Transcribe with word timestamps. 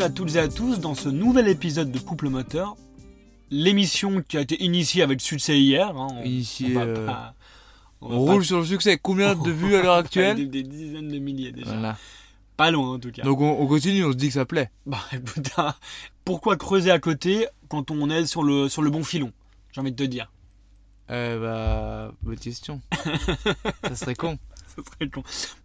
bienvenue 0.00 0.02
à 0.02 0.10
toutes 0.10 0.34
et 0.34 0.38
à 0.38 0.48
tous 0.48 0.78
dans 0.80 0.94
ce 0.94 1.10
nouvel 1.10 1.46
épisode 1.48 1.90
de 1.92 1.98
Couple 1.98 2.30
Moteur. 2.30 2.74
L'émission 3.50 4.22
qui 4.22 4.38
a 4.38 4.40
été 4.40 4.62
initiée 4.64 5.02
avec 5.02 5.20
succès 5.20 5.60
hier. 5.60 5.88
hein, 5.94 6.06
on- 6.10 6.22
Initiée, 6.24 6.74
on 6.76 6.80
va 6.80 6.86
euh, 6.86 7.06
pas- 7.06 7.34
on 8.00 8.08
va 8.08 8.16
On 8.16 8.24
pas- 8.26 8.32
roule 8.32 8.44
sur 8.46 8.58
le 8.60 8.64
succès. 8.64 8.98
Combien 9.02 9.34
de 9.34 9.50
vues 9.50 9.74
à 9.76 9.82
l'heure 9.82 9.96
actuelle 9.96 10.48
des 10.48 10.62
dizaines 10.62 11.08
de 11.08 11.18
milliers 11.18 11.52
déjà. 11.52 11.72
Voilà. 11.72 11.98
Pas 12.56 12.70
loin 12.70 12.94
en 12.94 12.98
tout 12.98 13.10
cas. 13.10 13.22
Donc 13.24 13.40
on, 13.42 13.50
on 13.60 13.66
continue, 13.66 14.02
on 14.04 14.12
se 14.12 14.16
dit 14.16 14.28
que 14.28 14.34
ça 14.34 14.46
plaît. 14.46 14.70
Bah 14.86 15.00
écoute, 15.12 15.50
pourquoi 16.24 16.56
creuser 16.56 16.90
à 16.90 16.98
côté 16.98 17.46
quand 17.68 17.90
on 17.90 18.08
est 18.08 18.24
sur 18.24 18.42
le, 18.42 18.70
sur 18.70 18.80
le 18.80 18.88
bon 18.90 19.04
filon 19.04 19.32
J'ai 19.72 19.82
envie 19.82 19.92
de 19.92 19.96
te 19.96 20.08
dire? 20.08 20.32
Euh, 21.10 22.08
bah, 22.08 22.14
bonne 22.22 22.38
question. 22.38 22.80
ça 23.84 23.94
serait 23.96 24.14
con. 24.14 24.38
Ce 24.76 24.82
serait 24.82 25.10
con. 25.10 25.22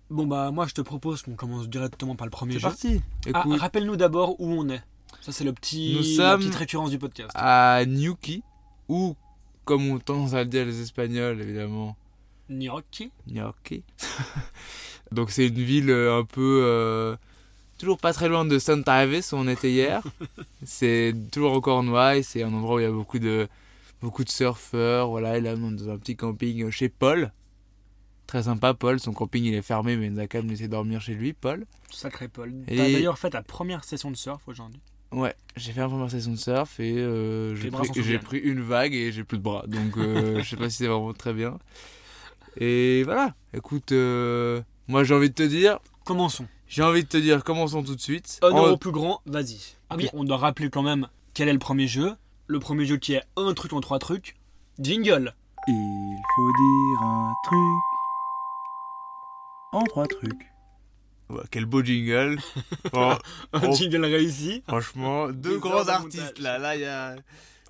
Bon 0.09 0.27
bah 0.27 0.51
moi 0.51 0.67
je 0.67 0.73
te 0.73 0.81
propose 0.81 1.23
qu'on 1.23 1.35
commence 1.35 1.67
directement 1.67 2.15
par 2.15 2.27
le 2.27 2.31
premier 2.31 2.53
C'est 2.53 2.59
jeu. 2.59 2.67
parti. 2.67 3.01
Ah, 3.33 3.39
Écoute, 3.45 3.59
Rappelle-nous 3.59 3.95
d'abord 3.95 4.39
où 4.39 4.51
on 4.51 4.69
est. 4.69 4.81
Ça 5.21 5.31
c'est 5.31 5.43
le 5.43 5.53
petit, 5.53 5.93
Nous 5.95 6.01
la 6.21 6.31
sommes- 6.31 6.39
petite 6.41 6.55
récurrence 6.55 6.91
du 6.91 6.99
podcast. 6.99 7.31
à 7.33 7.83
Newquay, 7.87 8.41
ou 8.87 9.15
comme 9.63 9.89
on 9.89 9.97
tendance 9.97 10.33
à 10.35 10.43
le 10.43 10.49
dire 10.49 10.65
les 10.65 10.79
Espagnols, 10.81 11.41
évidemment, 11.41 11.95
Gnocchi. 12.49 13.11
Newquay. 13.27 13.81
Donc 15.11 15.31
c'est 15.31 15.47
une 15.47 15.55
ville 15.55 15.89
euh, 15.89 16.19
un 16.19 16.23
peu... 16.23 16.61
euh, 16.63 17.15
toujours 17.79 17.97
pas 17.97 18.13
très 18.13 18.29
loin 18.29 18.45
de 18.45 18.59
Santa 18.59 18.93
Aves 18.95 19.21
où 19.31 19.35
on 19.35 19.47
était 19.47 19.71
hier. 19.71 20.03
c'est 20.63 21.15
toujours 21.31 21.53
en 21.53 21.61
Cornouailles, 21.61 22.23
c'est 22.23 22.43
un 22.43 22.53
endroit 22.53 22.75
où 22.75 22.79
il 22.79 22.83
y 22.83 22.85
a 22.85 22.91
beaucoup 22.91 23.17
de, 23.19 23.47
beaucoup 24.01 24.23
de 24.23 24.29
surfeurs. 24.29 25.09
Voilà, 25.09 25.37
et 25.37 25.41
là 25.41 25.55
on 25.57 25.71
est 25.71 25.75
dans 25.77 25.89
un 25.89 25.97
petit 25.97 26.15
camping 26.15 26.69
chez 26.69 26.89
Paul. 26.89 27.31
Très 28.27 28.43
sympa 28.43 28.73
Paul, 28.73 28.99
son 28.99 29.13
camping 29.13 29.43
il 29.45 29.53
est 29.53 29.61
fermé 29.61 29.95
mais 29.97 30.07
il 30.07 30.13
nous 30.13 30.19
a 30.19 30.27
quand 30.27 30.39
même 30.39 30.49
laissé 30.49 30.67
dormir 30.67 30.99
chez 31.01 31.13
lui, 31.13 31.33
Paul. 31.33 31.65
Sacré 31.91 32.27
Paul. 32.27 32.53
Et- 32.67 32.75
T'as 32.77 32.83
d'ailleurs 32.91 33.17
fait 33.19 33.29
ta 33.29 33.43
première 33.43 33.83
session 33.83 34.09
de 34.11 34.15
surf 34.17 34.41
aujourd'hui. 34.47 34.79
Ouais, 35.11 35.35
j'ai 35.55 35.71
fait 35.71 35.81
une 35.81 35.89
première 35.89 36.09
session 36.11 36.31
de 36.31 36.37
surf 36.37 36.79
et 36.79 36.97
euh, 36.97 37.55
j'ai 37.55 38.17
pris 38.19 38.39
une 38.39 38.61
vague 38.61 38.93
et 38.93 39.11
j'ai 39.11 39.23
plus 39.23 39.37
de 39.37 39.43
bras. 39.43 39.63
Donc 39.67 39.97
euh, 39.97 40.39
je 40.43 40.49
sais 40.49 40.55
pas 40.57 40.69
si 40.69 40.77
c'est 40.77 40.87
vraiment 40.87 41.13
très 41.13 41.33
bien. 41.33 41.57
Et 42.57 43.03
voilà, 43.03 43.33
écoute, 43.53 43.91
euh, 43.91 44.61
moi 44.87 45.03
j'ai 45.03 45.13
envie 45.13 45.29
de 45.29 45.35
te 45.35 45.43
dire, 45.43 45.77
Commençons. 46.05 46.47
j'ai 46.67 46.83
envie 46.83 47.03
de 47.03 47.07
te 47.07 47.17
dire, 47.17 47.43
commençons 47.43 47.83
tout 47.83 47.95
de 47.95 48.01
suite. 48.01 48.39
Honneur 48.41 48.63
En- 48.65 48.71
au 48.71 48.77
plus 48.77 48.91
grand, 48.91 49.21
vas-y. 49.25 49.75
Ah 49.89 49.95
oui, 49.97 50.09
on 50.13 50.23
doit 50.23 50.37
rappeler 50.37 50.69
quand 50.69 50.83
même 50.83 51.07
quel 51.33 51.47
est 51.49 51.53
le 51.53 51.59
premier 51.59 51.87
jeu. 51.87 52.13
Le 52.47 52.59
premier 52.59 52.85
jeu 52.85 52.97
qui 52.97 53.13
est 53.13 53.21
un 53.37 53.53
truc 53.53 53.73
en 53.73 53.81
trois 53.81 53.99
trucs. 53.99 54.35
Jingle. 54.79 55.33
Il 55.67 56.17
faut 56.35 56.51
dire 56.51 57.01
un 57.07 57.33
truc 57.43 57.59
en 59.75 59.83
trois 59.83 60.07
trucs. 60.07 60.51
Ouais, 61.29 61.41
quel 61.51 61.65
beau 61.65 61.81
jingle. 61.83 62.37
Bon, 62.93 63.17
Un 63.53 63.67
Oh. 63.69 63.73
jingle 63.73 64.05
réussi. 64.05 64.63
franchement, 64.67 65.29
deux 65.29 65.57
grands 65.59 65.87
artistes 65.87 66.39
là, 66.39 66.57
là 66.59 66.75
il 66.75 66.81
y 66.81 66.85
a... 66.85 67.15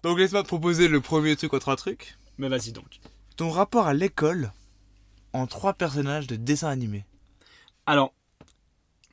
Donc 0.03 0.20
laisse-moi 0.20 0.44
te 0.44 0.48
proposer 0.48 0.88
le 0.88 1.00
premier 1.02 1.36
truc 1.36 1.53
en 1.53 1.59
trois 1.59 1.76
trucs. 1.78 2.17
Mais 2.38 2.50
vas-y 2.50 2.72
donc. 2.73 3.00
Ton 3.38 3.50
rapport 3.50 3.88
à 3.88 3.94
l'école 3.94 4.52
en 5.33 5.48
trois 5.48 5.73
personnages 5.73 6.28
de 6.28 6.36
dessin 6.36 6.67
animé. 6.70 7.06
Alors, 7.86 8.14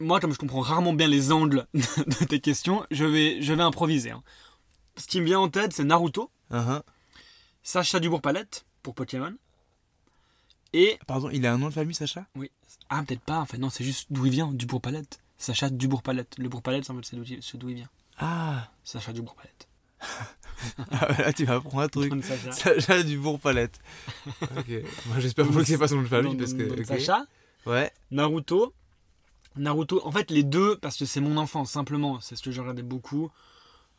moi, 0.00 0.18
comme 0.20 0.32
je 0.32 0.38
comprends 0.38 0.60
rarement 0.60 0.92
bien 0.92 1.06
les 1.08 1.30
angles 1.32 1.66
de 1.74 2.24
tes 2.26 2.40
questions, 2.40 2.84
je 2.90 3.04
vais, 3.04 3.40
je 3.42 3.52
vais 3.52 3.62
improviser. 3.62 4.10
hein. 4.10 4.22
Ce 4.96 5.06
qui 5.06 5.20
me 5.20 5.26
vient 5.26 5.38
en 5.40 5.48
tête, 5.48 5.72
c'est 5.72 5.84
Naruto, 5.84 6.30
Uhum. 6.50 6.82
Sacha 7.62 8.00
Dubourg-Palette 8.00 8.66
pour 8.82 8.94
Pokémon. 8.94 9.32
Et. 10.72 10.98
Pardon, 11.06 11.28
il 11.30 11.46
a 11.46 11.52
un 11.52 11.58
nom 11.58 11.68
de 11.68 11.72
famille 11.74 11.94
Sacha? 11.94 12.26
Oui. 12.36 12.50
Ah, 12.88 13.02
peut-être 13.06 13.20
pas, 13.22 13.38
en 13.40 13.46
fait. 13.46 13.58
Non, 13.58 13.70
c'est 13.70 13.84
juste 13.84 14.06
d'où 14.10 14.26
il 14.26 14.32
vient, 14.32 14.52
Dubourg-Palette. 14.52 15.20
Sacha 15.38 15.68
Dubourg-Palette. 15.70 16.36
Le 16.38 16.48
Bourg-Palette, 16.48 16.84
c'est 16.84 16.92
en 16.92 16.96
fait, 16.96 17.04
c'est 17.04 17.56
d'où 17.58 17.68
il- 17.68 17.74
vient. 17.76 17.88
Ah, 18.18 18.70
Sacha 18.84 19.12
Dubourg-Palette. 19.12 19.68
Ah, 20.92 21.08
là 21.22 21.32
tu 21.32 21.44
m'apprends 21.44 21.80
un 21.80 21.88
truc. 21.88 22.12
Sacha. 22.24 22.52
Sacha 22.52 23.02
du 23.02 23.18
Bourg-Palette. 23.18 23.80
ok. 24.42 24.68
Moi 25.06 25.18
j'espère 25.18 25.48
pas 25.48 25.54
que 25.58 25.64
c'est 25.64 25.76
pas 25.76 25.88
son 25.88 25.96
nom 25.96 26.02
de 26.02 26.06
famille 26.08 26.36
parce 26.36 26.54
que. 26.54 26.84
Sacha, 26.84 27.24
Ouais. 27.66 27.90
Naruto. 28.12 28.72
Naruto, 29.56 30.00
en 30.06 30.12
fait, 30.12 30.30
les 30.30 30.44
deux, 30.44 30.76
parce 30.76 30.96
que 30.96 31.04
c'est 31.04 31.20
mon 31.20 31.36
enfance, 31.36 31.70
simplement. 31.72 32.20
C'est 32.20 32.36
ce 32.36 32.42
que 32.44 32.52
je 32.52 32.60
regardais 32.60 32.82
beaucoup. 32.82 33.30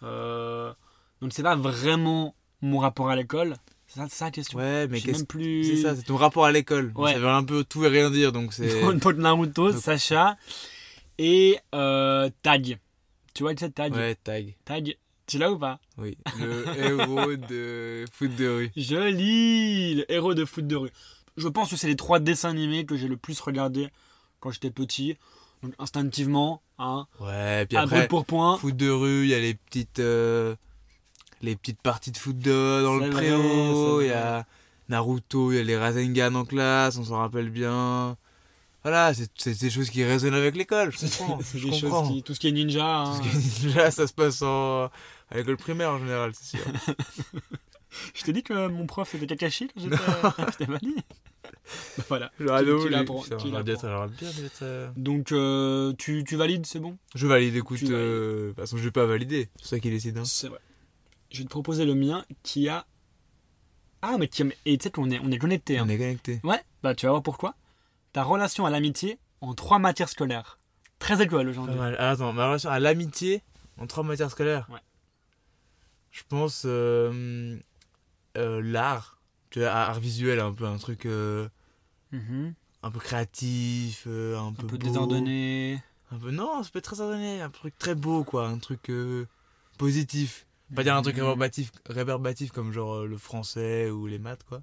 Euh, 0.04 0.74
donc, 1.22 1.34
c'est 1.34 1.44
pas 1.44 1.56
vraiment 1.58 2.34
mon 2.62 2.80
rapport 2.80 3.10
à 3.10 3.16
l'école. 3.18 3.58
C'est 3.96 4.10
ça, 4.10 4.26
la 4.26 4.32
question. 4.32 4.58
Ouais, 4.60 4.88
mais 4.88 5.00
qu'est-ce 5.02 5.24
plus. 5.24 5.64
C'est 5.66 5.82
ça, 5.84 5.96
c'est 5.96 6.04
ton 6.04 6.16
rapport 6.18 6.46
à 6.46 6.52
l'école. 6.52 6.92
Ouais. 6.96 7.14
Ça 7.14 7.20
veut 7.20 7.28
un 7.28 7.44
peu 7.44 7.64
tout 7.64 7.84
et 7.86 7.90
rien 7.90 8.10
dire 8.10 8.32
donc 8.32 8.54
c'est. 8.54 8.82
Donc, 9.00 9.18
Naruto, 9.18 9.72
Donc- 9.72 9.82
Sacha 9.82 10.36
et 11.18 11.60
euh, 11.76 12.30
Tag. 12.42 12.80
Tu 13.34 13.44
vois, 13.44 13.54
tu 13.56 13.66
sais, 13.66 13.72
Tag? 13.72 13.94
Ouais, 13.94 14.16
tag. 14.16 14.56
Tag, 14.66 14.96
tu 15.28 15.38
l'as 15.38 15.52
ou 15.52 15.58
pas? 15.58 15.80
Oui. 15.98 16.18
Le 16.40 16.66
héros 16.80 17.36
de 17.36 18.06
foot 18.12 18.36
de 18.36 18.48
rue. 18.48 18.72
Joli 18.78 19.96
Le 19.96 20.12
héros 20.12 20.34
de 20.34 20.46
foot 20.46 20.66
de 20.68 20.76
rue. 20.76 20.90
Je 21.38 21.48
pense 21.48 21.70
que 21.72 21.76
c'est 21.76 21.88
les 21.88 21.96
trois 21.96 22.20
dessins 22.20 22.50
animés 22.50 22.86
que 22.86 22.96
j'ai 22.96 23.08
le 23.08 23.18
plus 23.18 23.40
regardé 23.40 23.90
quand 24.40 24.52
j'étais 24.52 24.70
petit. 24.72 25.18
Donc, 25.64 25.74
instinctivement, 25.80 26.62
hein, 26.78 27.08
Ouais, 27.20 27.66
puis 27.68 27.78
après, 27.78 28.08
pour 28.08 28.26
point. 28.26 28.58
foot 28.58 28.76
de 28.76 28.90
rue, 28.90 29.24
il 29.24 29.30
y 29.30 29.34
a 29.34 29.40
les 29.40 29.54
petites. 29.56 30.00
euh, 30.00 30.56
Les 31.44 31.56
petites 31.56 31.82
parties 31.82 32.12
de 32.12 32.18
foot 32.18 32.38
de, 32.40 32.82
dans 32.84 32.96
le 32.96 33.10
préau. 33.12 34.02
Il 34.02 34.08
y 34.08 34.12
a 34.12 34.46
Naruto, 34.90 35.52
il 35.52 35.58
y 35.58 35.60
a 35.60 35.64
les 35.64 35.78
Rasengan 35.78 36.34
en 36.36 36.46
classe, 36.46 36.98
on 36.98 37.04
s'en 37.04 37.18
rappelle 37.18 37.50
bien. 37.50 38.18
Voilà, 38.84 39.14
c'est 39.38 39.60
des 39.62 39.70
choses 39.70 39.90
qui 39.90 40.04
résonnent 40.04 40.34
avec 40.34 40.56
l'école, 40.58 40.92
je 40.92 41.00
comprends. 41.06 41.40
C'est 41.44 41.60
des 41.60 41.72
choses 41.80 42.08
qui, 42.10 42.24
tout 42.24 42.34
ce 42.34 42.40
qui 42.40 42.48
est 42.48 42.52
ninja. 42.52 42.86
hein. 43.02 43.04
Parce 43.06 43.20
que 43.20 43.62
déjà, 43.68 43.92
ça 43.92 44.08
se 44.08 44.14
passe 44.14 44.42
en... 44.42 44.86
à 44.86 44.90
l'école 45.36 45.58
primaire 45.58 45.92
en 45.92 46.00
général, 46.00 46.32
c'est 46.34 46.58
sûr. 46.58 46.66
Je 48.16 48.24
t'ai 48.24 48.34
dit 48.34 48.42
que 48.42 48.68
mon 48.68 48.88
prof 48.88 49.08
c'était 49.12 49.28
Kakashi 49.28 49.68
quand 49.68 49.80
j'étais. 49.82 49.96
Je 50.52 50.58
t'ai 50.58 50.66
pas 50.66 50.80
dit. 50.80 50.96
Bah, 51.98 52.04
voilà. 52.10 52.32
Ah 52.50 52.60
Tu- 52.64 52.66
tu 52.82 52.90
l'apprends, 52.90 53.24
euh, 53.32 54.90
Donc 54.98 55.32
euh, 55.32 55.94
tu, 56.00 56.24
tu 56.24 56.36
valides, 56.36 56.66
c'est 56.66 56.80
bon? 56.80 56.98
Je 57.14 57.28
valide, 57.28 57.56
écoute. 57.56 57.84
Euh, 57.84 58.46
De 58.46 58.48
toute 58.50 58.60
façon, 58.60 58.78
je 58.78 58.84
vais 58.84 58.92
pas 58.92 59.06
valider. 59.06 59.48
C'est 59.62 59.76
ça 59.76 59.80
qui 59.80 59.92
décide. 59.92 60.18
Hein. 60.18 60.24
C'est 60.26 60.48
vrai. 60.48 60.58
Je 61.34 61.40
vais 61.40 61.44
te 61.46 61.50
proposer 61.50 61.84
le 61.86 61.96
mien 61.96 62.24
qui 62.44 62.70
a. 62.70 62.86
Ah, 64.02 64.18
mais 64.20 64.28
qui 64.28 64.44
a- 64.44 64.48
Et 64.66 64.78
tu 64.78 64.84
sais 64.84 64.92
qu'on 64.92 65.10
est, 65.10 65.20
on 65.20 65.32
est 65.32 65.38
connecté. 65.40 65.78
Hein. 65.80 65.84
On 65.86 65.90
est 65.90 65.98
connecté. 65.98 66.40
Ouais, 66.44 66.62
bah 66.84 66.94
tu 66.96 67.06
vas 67.06 67.12
voir 67.14 67.24
pourquoi. 67.24 67.56
Ta 68.14 68.24
relation 68.24 68.66
à 68.66 68.70
l'amitié 68.70 69.18
en 69.42 69.54
trois 69.56 69.80
matières 69.80 70.10
scolaires. 70.10 70.60
Très 71.00 71.22
école 71.22 71.50
aujourd'hui. 71.50 71.76
Ah, 71.98 72.12
attends, 72.12 72.32
ma 72.34 72.46
relation 72.48 72.70
à 72.70 72.80
l'amitié 72.80 73.42
en 73.78 73.88
trois 73.88 74.04
matières 74.04 74.30
scolaires. 74.32 74.68
Ouais. 74.72 74.80
Je 76.12 76.22
pense 76.30 76.64
euh, 76.66 77.58
euh, 78.38 78.62
l'art. 78.64 79.20
Tu 79.50 79.60
vois, 79.60 79.70
art 79.72 80.00
visuel, 80.00 80.40
un 80.40 80.54
peu 80.54 80.66
un 80.66 80.78
truc 80.78 81.06
euh, 81.06 81.48
Mhm. 82.12 82.54
un 82.84 82.92
peu 82.92 83.00
créatif, 83.00 84.06
un, 84.08 84.48
Un 84.50 84.54
peu 84.54 84.68
peu 84.68 84.78
beau. 84.78 84.86
désordonné. 84.88 85.82
Un 86.12 86.18
peu 86.20 86.30
non, 86.30 86.62
ça 86.62 86.70
peut 86.72 86.78
être 86.80 86.86
très 86.86 87.02
ordonné, 87.02 87.42
un 87.42 87.50
truc 87.50 87.76
très 87.80 87.96
beau 87.96 88.24
quoi, 88.24 88.48
un 88.48 88.60
truc 88.60 88.92
positif. 89.80 90.46
Pas 90.76 90.84
dire 90.84 90.96
un 90.96 91.02
truc 91.02 91.16
réverbatif, 91.16 91.72
réverbatif 91.90 92.52
comme 92.52 92.72
genre 92.72 92.96
euh, 92.96 93.06
le 93.08 93.18
français 93.18 93.90
ou 93.90 94.08
les 94.08 94.20
maths 94.20 94.44
quoi. 94.48 94.62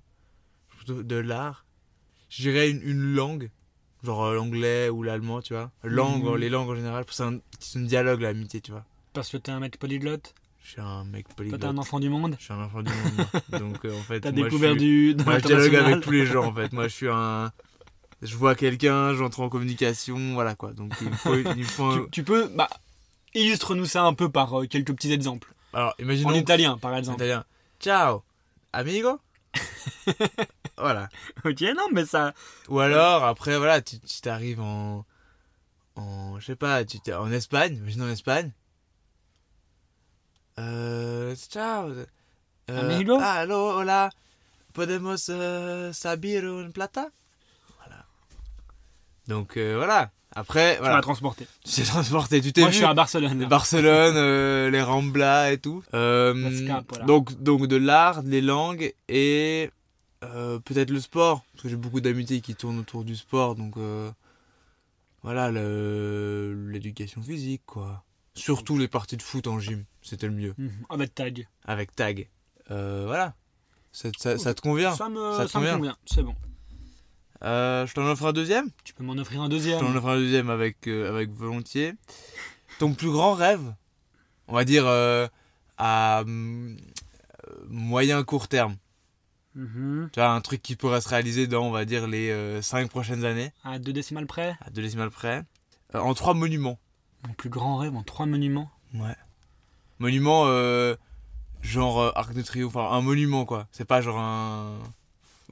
Plutôt 0.76 1.02
de 1.02 1.16
l'art. 1.16 1.64
Je 2.30 2.42
dirais 2.42 2.70
une, 2.70 2.80
une 2.82 3.14
langue, 3.14 3.50
genre 4.04 4.24
euh, 4.24 4.34
l'anglais 4.34 4.88
ou 4.88 5.02
l'allemand, 5.02 5.40
tu 5.42 5.52
vois. 5.52 5.70
Langue, 5.82 6.24
Mhm. 6.24 6.36
les 6.36 6.48
langues 6.48 6.70
en 6.70 6.74
général, 6.76 7.04
c'est 7.10 7.22
un, 7.22 7.34
un 7.36 7.80
dialogue 7.80 8.20
l'amitié, 8.20 8.60
tu 8.60 8.70
vois. 8.72 8.84
Parce 9.12 9.28
que 9.30 9.36
t'es 9.36 9.50
un 9.52 9.60
mec 9.60 9.78
polyglotte? 9.78 10.34
Je 10.62 10.70
suis 10.72 10.80
un 10.80 11.04
mec 11.04 11.26
Toi, 11.26 11.34
polyglotte. 11.36 11.60
t'es 11.62 11.66
un 11.66 11.78
enfant 11.78 11.98
du 12.00 12.08
monde? 12.08 12.36
Je 12.38 12.44
suis 12.44 12.52
un 12.52 12.60
enfant 12.62 12.82
du 12.82 12.90
monde. 12.92 13.26
Donc 13.60 13.84
euh, 13.84 13.98
en 13.98 14.02
fait, 14.02 14.20
T'as 14.20 14.30
découvert 14.32 14.72
suis... 14.72 15.14
du. 15.14 15.24
moi 15.24 15.38
je 15.38 15.46
dialogue 15.46 15.74
avec 15.76 16.00
tous 16.04 16.10
les 16.12 16.26
gens 16.26 16.44
en 16.46 16.54
fait. 16.54 16.72
Moi 16.72 16.86
je 16.88 16.94
suis 16.94 17.08
un 17.08 17.50
je 18.22 18.36
vois 18.36 18.54
quelqu'un, 18.54 19.14
j'entre 19.14 19.40
en 19.40 19.48
communication, 19.48 20.34
voilà 20.34 20.54
quoi. 20.54 20.72
Donc 20.72 20.92
il 21.00 21.10
faut, 21.14 21.34
il 21.56 21.64
faut 21.64 22.06
tu 22.12 22.22
peux. 22.22 22.48
Bah, 22.54 22.68
illustre-nous 23.34 23.86
ça 23.86 24.04
un 24.04 24.12
peu 24.14 24.28
par 24.28 24.60
euh, 24.60 24.66
quelques 24.66 24.92
petits 24.94 25.12
exemples. 25.12 25.52
Alors, 25.72 25.94
En 25.98 26.02
imaginons 26.02 26.34
italien, 26.34 26.78
par 26.78 26.92
en 26.92 26.96
exemple. 26.96 27.16
italien. 27.18 27.44
Ciao, 27.78 28.22
amigo? 28.72 29.20
voilà. 30.76 31.08
Ok, 31.44 31.60
non, 31.76 31.88
mais 31.92 32.04
ça. 32.06 32.34
Ou 32.68 32.80
alors, 32.80 33.24
après, 33.24 33.56
voilà, 33.56 33.80
tu 33.80 33.98
t'arrives 34.22 34.60
en. 34.60 35.04
En. 35.96 36.38
Je 36.40 36.46
sais 36.46 36.56
pas, 36.56 36.84
tu 36.84 36.98
en 37.12 37.30
Espagne, 37.32 37.76
imagine 37.76 38.02
en 38.02 38.08
Espagne. 38.08 38.52
Euh. 40.58 41.34
Ciao. 41.36 41.90
Euh, 41.90 42.06
Amigo? 42.68 43.18
Allo, 43.20 43.78
hola. 43.78 44.10
Podemos 44.72 45.28
euh, 45.30 45.92
sabir 45.92 46.44
un 46.44 46.70
plata? 46.70 47.10
Voilà. 47.78 48.04
Donc, 49.26 49.56
euh, 49.56 49.74
voilà. 49.76 50.12
Après, 50.36 50.76
Tu 50.76 50.82
m'as 50.82 51.00
transporté. 51.00 51.46
Tu 51.64 51.72
t'es 51.72 51.82
transporté, 51.82 52.40
tu 52.40 52.52
t'es 52.52 52.60
Moi, 52.60 52.68
vu 52.70 52.74
je 52.74 52.78
suis 52.78 52.86
à 52.86 52.94
Barcelone. 52.94 53.40
là. 53.40 53.46
Barcelone, 53.46 54.14
euh, 54.16 54.70
les 54.70 54.80
Ramblas 54.82 55.50
et 55.52 55.58
tout. 55.58 55.82
Euh, 55.94 56.34
donc, 57.06 57.40
donc 57.42 57.66
de 57.66 57.76
l'art, 57.76 58.22
des 58.22 58.40
langues 58.40 58.94
et 59.08 59.70
euh, 60.22 60.58
peut-être 60.60 60.90
le 60.90 61.00
sport. 61.00 61.44
Parce 61.52 61.64
que 61.64 61.68
j'ai 61.68 61.76
beaucoup 61.76 62.00
d'amitiés 62.00 62.40
qui 62.40 62.54
tournent 62.54 62.78
autour 62.78 63.02
du 63.04 63.16
sport. 63.16 63.56
Donc 63.56 63.74
voilà, 65.22 65.50
le- 65.50 66.68
l'éducation 66.70 67.22
physique, 67.22 67.62
quoi. 67.66 68.04
Surtout 68.34 68.78
les 68.78 68.88
parties 68.88 69.16
de 69.16 69.22
foot 69.22 69.46
en 69.48 69.58
gym, 69.58 69.84
c'était 70.02 70.26
le 70.28 70.32
mieux. 70.32 70.54
Mhm. 70.56 70.70
Avec 70.88 71.14
tag. 71.14 71.48
Avec 71.64 71.94
tag. 71.94 72.28
Voilà. 72.68 73.34
Ça, 73.92 74.08
ça- 74.16 74.38
ça 74.38 74.54
te 74.54 74.60
convient? 74.60 74.94
Ça 74.94 75.08
me, 75.08 75.32
Ça 75.32 75.38
ça 75.38 75.44
te 75.46 75.48
me 75.48 75.52
convient? 75.62 75.76
convient, 75.76 75.96
c'est 76.06 76.22
bon. 76.22 76.34
Euh, 77.42 77.86
Je 77.86 77.94
t'en 77.94 78.02
offre 78.06 78.26
un 78.26 78.32
deuxième 78.32 78.68
Tu 78.84 78.92
peux 78.92 79.02
m'en 79.04 79.14
offrir 79.14 79.40
un 79.40 79.46
Je 79.46 79.50
deuxième. 79.50 79.80
t'en 79.80 79.94
offre 79.96 80.08
un 80.08 80.16
deuxième 80.16 80.50
avec, 80.50 80.86
euh, 80.88 81.08
avec 81.08 81.30
volontiers. 81.30 81.94
Ton 82.78 82.92
plus 82.94 83.10
grand 83.10 83.34
rêve, 83.34 83.74
on 84.48 84.54
va 84.54 84.64
dire 84.64 84.84
euh, 84.86 85.26
à 85.78 86.22
moyen 87.68 88.22
court 88.24 88.48
terme. 88.48 88.76
Mhm. 89.54 90.10
Tu 90.12 90.20
vois, 90.20 90.30
un 90.30 90.40
truc 90.40 90.62
qui 90.62 90.76
pourrait 90.76 91.00
se 91.00 91.08
réaliser 91.08 91.46
dans, 91.46 91.66
on 91.66 91.70
va 91.70 91.84
dire, 91.84 92.06
les 92.06 92.60
5 92.62 92.88
prochaines 92.88 93.24
années, 93.24 93.52
À 93.64 93.78
deux 93.78 93.92
décimales 93.92 94.26
près. 94.26 94.56
à 94.64 94.70
deux 94.70 94.82
décimales 94.82 95.10
près. 95.10 95.42
En 95.94 96.14
trois 96.14 96.34
monuments. 96.34 96.78
Mon 97.26 97.34
plus 97.34 97.50
grand 97.50 97.76
rêve 97.76 97.94
en 97.96 98.02
trois 98.02 98.26
monuments. 98.26 98.70
Ouais. 98.94 99.16
Monument, 99.98 100.46
genre 101.62 102.12
Arc 102.16 102.32
de 102.32 102.42
Triomphe, 102.42 102.76
enfin 102.76 102.96
un 102.96 103.02
monument 103.02 103.44
quoi. 103.44 103.66
C'est 103.72 103.84
pas 103.84 104.00
genre 104.00 104.18
un. 104.18 104.78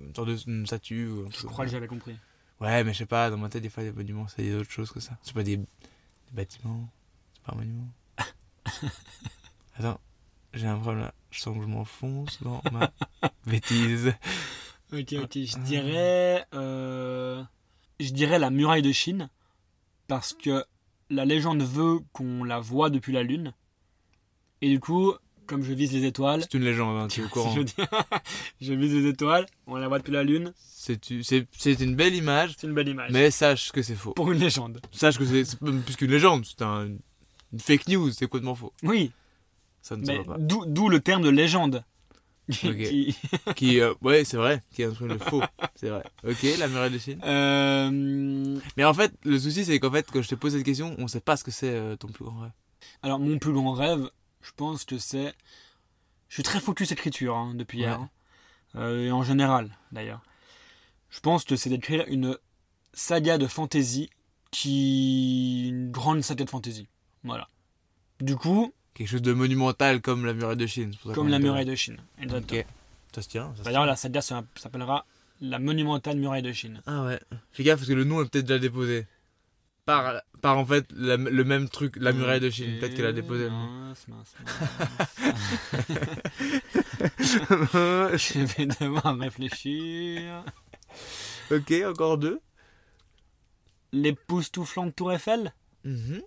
Une 0.00 0.14
sorte 0.14 0.28
de 0.28 0.64
statue 0.66 1.06
ou 1.08 1.28
Je 1.30 1.46
crois 1.46 1.64
que 1.64 1.70
j'avais 1.70 1.86
compris. 1.88 2.16
Ouais, 2.60 2.82
mais 2.84 2.92
je 2.92 2.98
sais 2.98 3.06
pas, 3.06 3.30
dans 3.30 3.36
ma 3.38 3.48
tête, 3.48 3.62
des 3.62 3.68
fois, 3.70 3.82
des 3.84 3.92
monuments, 3.92 4.26
c'est 4.28 4.42
des 4.42 4.54
autres 4.54 4.70
choses 4.70 4.90
que 4.90 5.00
ça. 5.00 5.16
C'est 5.22 5.32
pas 5.34 5.42
des, 5.44 5.56
des 5.58 5.66
bâtiments, 6.32 6.88
c'est 7.34 7.42
pas 7.44 7.52
un 7.52 7.56
monument. 7.56 7.88
Attends, 9.78 10.00
j'ai 10.54 10.66
un 10.66 10.76
problème 10.78 11.00
là. 11.04 11.14
Je 11.30 11.40
sens 11.40 11.56
que 11.56 11.62
je 11.62 11.68
m'enfonce 11.68 12.42
dans 12.42 12.62
ma 12.72 12.90
bêtise. 13.46 14.12
Ok, 14.92 15.12
ok. 15.22 15.32
Je 15.34 15.58
dirais. 15.58 16.46
euh, 16.54 17.42
Je 18.00 18.10
dirais 18.12 18.38
la 18.38 18.50
muraille 18.50 18.82
de 18.82 18.92
Chine. 18.92 19.28
Parce 20.08 20.32
que 20.32 20.64
la 21.10 21.24
légende 21.26 21.62
veut 21.62 22.00
qu'on 22.12 22.42
la 22.44 22.58
voit 22.60 22.90
depuis 22.90 23.12
la 23.12 23.22
Lune. 23.22 23.52
Et 24.62 24.70
du 24.70 24.80
coup, 24.80 25.12
comme 25.48 25.64
je 25.64 25.72
vise 25.72 25.92
les 25.92 26.04
étoiles. 26.04 26.42
C'est 26.42 26.54
une 26.54 26.64
légende, 26.64 26.96
hein, 26.96 27.08
tu 27.08 27.20
es 27.20 27.24
au 27.24 27.28
courant. 27.30 27.54
je, 27.56 27.62
dis- 27.62 27.74
je 28.60 28.72
vise 28.74 28.94
les 28.94 29.08
étoiles, 29.08 29.46
on 29.66 29.74
la 29.76 29.88
voit 29.88 29.98
depuis 29.98 30.12
la 30.12 30.22
Lune. 30.22 30.52
C'est 30.70 31.10
une 31.10 31.96
belle 31.96 32.14
image, 32.14 32.54
C'est 32.58 32.66
une 32.66 32.74
belle 32.74 32.88
image. 32.88 33.10
mais 33.10 33.30
sache 33.30 33.72
que 33.72 33.82
c'est 33.82 33.96
faux. 33.96 34.12
Pour 34.12 34.30
une 34.30 34.38
légende. 34.38 34.80
Sache 34.92 35.18
que 35.18 35.24
c'est 35.26 35.60
même 35.60 35.82
plus 35.82 35.96
qu'une 35.96 36.10
légende, 36.10 36.44
c'est 36.46 36.62
un, 36.62 36.86
une 37.52 37.60
fake 37.60 37.88
news, 37.88 38.10
c'est 38.12 38.26
complètement 38.26 38.54
faux. 38.54 38.72
Oui, 38.84 39.10
Ça 39.82 39.96
ne 39.96 40.04
se 40.06 40.12
voit 40.12 40.24
pas. 40.24 40.36
d'où 40.38 40.88
le 40.88 41.00
terme 41.00 41.22
de 41.22 41.30
légende. 41.30 41.82
Qui- 42.50 43.14
Qui, 43.56 43.80
euh, 43.80 43.92
ouais, 44.00 44.24
c'est 44.24 44.38
vrai, 44.38 44.62
qui 44.72 44.80
est 44.80 44.86
un 44.86 44.92
truc 44.92 45.10
de 45.12 45.18
faux, 45.18 45.42
c'est 45.74 45.90
vrai. 45.90 46.02
Ok, 46.26 46.46
la 46.58 46.66
muraille 46.68 46.90
de 46.90 46.96
Chine. 46.96 47.20
Euh, 47.22 48.58
Mais 48.78 48.84
en 48.86 48.94
fait, 48.94 49.12
le 49.24 49.38
souci, 49.38 49.66
c'est 49.66 49.78
qu'en 49.78 49.90
fait, 49.90 50.06
quand 50.10 50.22
je 50.22 50.28
te 50.30 50.34
pose 50.34 50.54
cette 50.54 50.62
question, 50.64 50.94
on 50.98 51.08
sait 51.08 51.20
pas 51.20 51.36
ce 51.36 51.44
que 51.44 51.50
c'est 51.50 51.68
euh, 51.74 51.96
ton 51.96 52.08
plus 52.08 52.24
grand 52.24 52.40
rêve. 52.40 52.52
Alors, 53.02 53.18
mon 53.18 53.38
plus 53.38 53.52
grand 53.52 53.72
rêve, 53.72 54.08
je 54.48 54.52
pense 54.56 54.84
que 54.84 54.98
c'est. 54.98 55.34
Je 56.28 56.34
suis 56.34 56.42
très 56.42 56.60
focus 56.60 56.90
écriture 56.90 57.36
hein, 57.36 57.54
depuis 57.54 57.78
hier. 57.78 58.00
Hein. 58.00 58.10
Euh, 58.76 59.06
et 59.06 59.12
en 59.12 59.22
général, 59.22 59.76
d'ailleurs. 59.92 60.22
Je 61.10 61.20
pense 61.20 61.44
que 61.44 61.56
c'est 61.56 61.70
d'écrire 61.70 62.04
une 62.08 62.36
saga 62.94 63.36
de 63.36 63.46
fantasy 63.46 64.10
qui. 64.50 65.68
Une 65.68 65.90
grande 65.90 66.22
saga 66.22 66.44
de 66.44 66.50
fantasy. 66.50 66.88
Voilà. 67.24 67.48
Du 68.20 68.36
coup, 68.36 68.72
Quelque 68.94 69.08
chose 69.08 69.22
de 69.22 69.32
monumental 69.32 70.00
comme 70.00 70.24
la 70.24 70.32
muraille 70.32 70.56
de 70.56 70.66
Chine. 70.66 70.90
c'est 70.92 71.00
pour 71.00 71.10
ça 71.10 71.14
comme 71.14 71.28
la 71.28 71.38
muraille 71.38 71.66
de 71.66 71.74
Chine. 71.74 71.98
Exactement. 72.20 72.60
Ok, 72.60 72.66
ça 73.14 73.22
se 73.22 73.28
tient. 73.28 73.54
se 73.56 73.62
D'ailleurs, 73.62 73.86
la 73.86 73.96
saga 73.96 74.20
s'appellera 74.22 75.06
la 75.40 75.58
monumentale 75.58 76.16
muraille 76.16 76.42
de 76.42 76.52
Chine. 76.52 76.82
Ah 76.86 77.04
ouais. 77.04 77.20
Fais 77.52 77.64
gaffe 77.64 77.80
parce 77.80 77.88
que 77.88 77.94
le 77.94 78.04
nom 78.04 78.22
est 78.22 78.28
peut-être 78.28 78.46
déjà 78.46 78.58
déposé. 78.58 79.06
Par, 79.88 80.20
par 80.42 80.58
en 80.58 80.66
fait 80.66 80.84
la- 80.94 81.16
le 81.16 81.44
même 81.44 81.66
truc, 81.70 81.96
la 81.96 82.12
muraille 82.12 82.40
de 82.40 82.50
Chine. 82.50 82.78
Peut-être 82.78 82.94
qu'elle 82.94 83.06
a 83.06 83.12
déposé. 83.14 83.48
Mince, 83.48 84.06
mince, 84.08 84.34
mince. 84.38 85.88
Je 87.18 88.44
vais 88.44 88.66
devoir 88.66 89.16
réfléchir. 89.16 90.44
ok, 91.50 91.72
encore 91.86 92.18
deux. 92.18 92.38
L'époustouflante 93.92 94.94
Tour 94.94 95.12
Eiffel? 95.12 95.54
Mhm. 95.84 96.20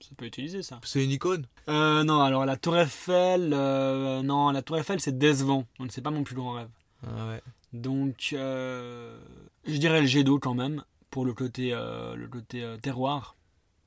Ça 0.00 0.10
peut 0.16 0.26
utiliser 0.26 0.62
ça. 0.62 0.78
C'est 0.84 1.02
une 1.02 1.10
icône. 1.10 1.46
Euh, 1.68 2.04
non, 2.04 2.20
alors 2.20 2.44
la 2.44 2.56
Tour 2.56 2.76
Eiffel, 2.76 3.52
euh, 3.54 4.22
non, 4.22 4.50
la 4.50 4.60
Tour 4.62 4.76
Eiffel 4.78 5.00
c'est 5.00 5.16
décevant. 5.16 5.66
Donc 5.78 5.92
c'est 5.92 6.02
pas 6.02 6.10
mon 6.10 6.24
plus 6.24 6.34
grand 6.36 6.52
rêve. 6.52 6.68
Ah 7.06 7.26
ouais. 7.28 7.40
Donc 7.72 8.30
euh, 8.34 9.18
je 9.66 9.78
dirais 9.78 10.02
le 10.02 10.06
jet 10.06 10.24
d'eau 10.24 10.38
quand 10.38 10.54
même 10.54 10.84
pour 11.18 11.24
le 11.24 11.34
côté, 11.34 11.72
euh, 11.72 12.14
le 12.14 12.28
côté 12.28 12.62
euh, 12.62 12.76
terroir. 12.76 13.34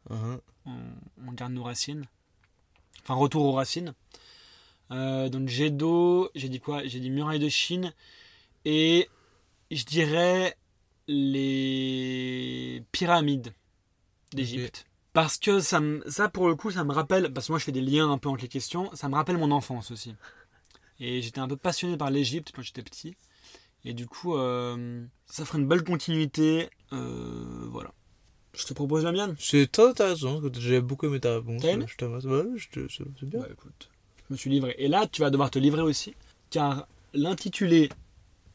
Mhm. 0.09 0.41
On, 0.65 0.77
on 1.25 1.31
garde 1.31 1.53
nos 1.53 1.63
racines. 1.63 2.03
Enfin, 3.03 3.13
retour 3.13 3.45
aux 3.45 3.53
racines. 3.53 3.93
Euh, 4.91 5.29
donc 5.29 5.47
jet 5.47 5.69
d'eau, 5.69 6.29
j'ai 6.35 6.49
dit 6.49 6.59
quoi? 6.59 6.85
J'ai 6.85 6.99
dit 6.99 7.09
muraille 7.09 7.39
de 7.39 7.47
Chine. 7.47 7.93
Et 8.65 9.07
je 9.71 9.85
dirais 9.85 10.57
les 11.07 12.83
pyramides 12.91 13.53
d'Égypte. 14.33 14.85
Parce 15.13 15.37
que 15.37 15.61
ça, 15.61 15.79
ça, 16.09 16.27
pour 16.27 16.49
le 16.49 16.55
coup, 16.55 16.69
ça 16.69 16.83
me 16.83 16.91
rappelle, 16.91 17.31
parce 17.31 17.47
que 17.47 17.53
moi 17.53 17.59
je 17.59 17.63
fais 17.63 17.71
des 17.71 17.79
liens 17.79 18.11
un 18.11 18.17
peu 18.17 18.27
entre 18.27 18.41
les 18.41 18.49
questions, 18.49 18.93
ça 18.93 19.07
me 19.07 19.15
rappelle 19.15 19.37
mon 19.37 19.51
enfance 19.51 19.89
aussi. 19.91 20.15
Et 20.99 21.21
j'étais 21.21 21.39
un 21.39 21.47
peu 21.47 21.55
passionné 21.55 21.95
par 21.95 22.11
l'Égypte 22.11 22.51
quand 22.53 22.61
j'étais 22.61 22.83
petit. 22.83 23.15
Et 23.85 23.93
du 23.93 24.05
coup, 24.05 24.35
euh, 24.35 25.05
ça 25.27 25.45
ferait 25.45 25.59
une 25.59 25.67
belle 25.69 25.85
continuité. 25.85 26.69
Euh, 26.93 27.67
voilà. 27.69 27.93
Je 28.53 28.65
te 28.65 28.73
propose 28.73 29.03
la 29.05 29.11
mienne. 29.13 29.35
C'est 29.39 29.71
très 29.71 29.87
intéressant. 29.89 30.41
J'ai 30.53 30.81
beaucoup 30.81 31.05
aimé 31.05 31.19
ta 31.19 31.35
réponse. 31.35 31.61
T'as 31.61 31.69
aimé 31.69 31.85
Je. 31.87 32.05
Ouais, 32.05 32.57
je 32.57 32.69
te- 32.69 32.87
c'est 32.89 33.03
c'est 33.19 33.25
bien. 33.25 33.39
Bah 33.39 33.47
écoute, 33.51 33.89
je 34.27 34.33
me 34.33 34.37
suis 34.37 34.49
livré. 34.49 34.75
Et 34.77 34.87
là, 34.89 35.07
tu 35.07 35.21
vas 35.21 35.29
devoir 35.29 35.49
te 35.51 35.59
livrer 35.59 35.81
aussi, 35.81 36.15
car 36.49 36.87
l'intitulé 37.13 37.89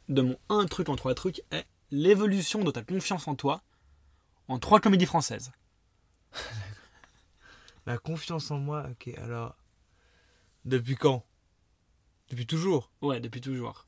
de 0.08 0.22
mon 0.22 0.36
un 0.50 0.66
truc 0.66 0.88
en 0.90 0.96
trois 0.96 1.14
trucs 1.14 1.42
est 1.50 1.64
l'évolution 1.90 2.62
de 2.62 2.70
ta 2.70 2.82
confiance 2.82 3.26
en 3.26 3.34
toi 3.36 3.62
en 4.48 4.58
trois 4.58 4.80
comédies 4.80 5.06
françaises. 5.06 5.50
La 7.86 7.98
confiance 7.98 8.50
en 8.50 8.58
moi. 8.58 8.86
Ok, 8.90 9.08
alors. 9.18 9.54
Depuis 10.64 10.96
quand? 10.96 11.24
Depuis 12.30 12.46
toujours? 12.46 12.90
Ouais, 13.00 13.20
depuis 13.20 13.40
toujours. 13.40 13.86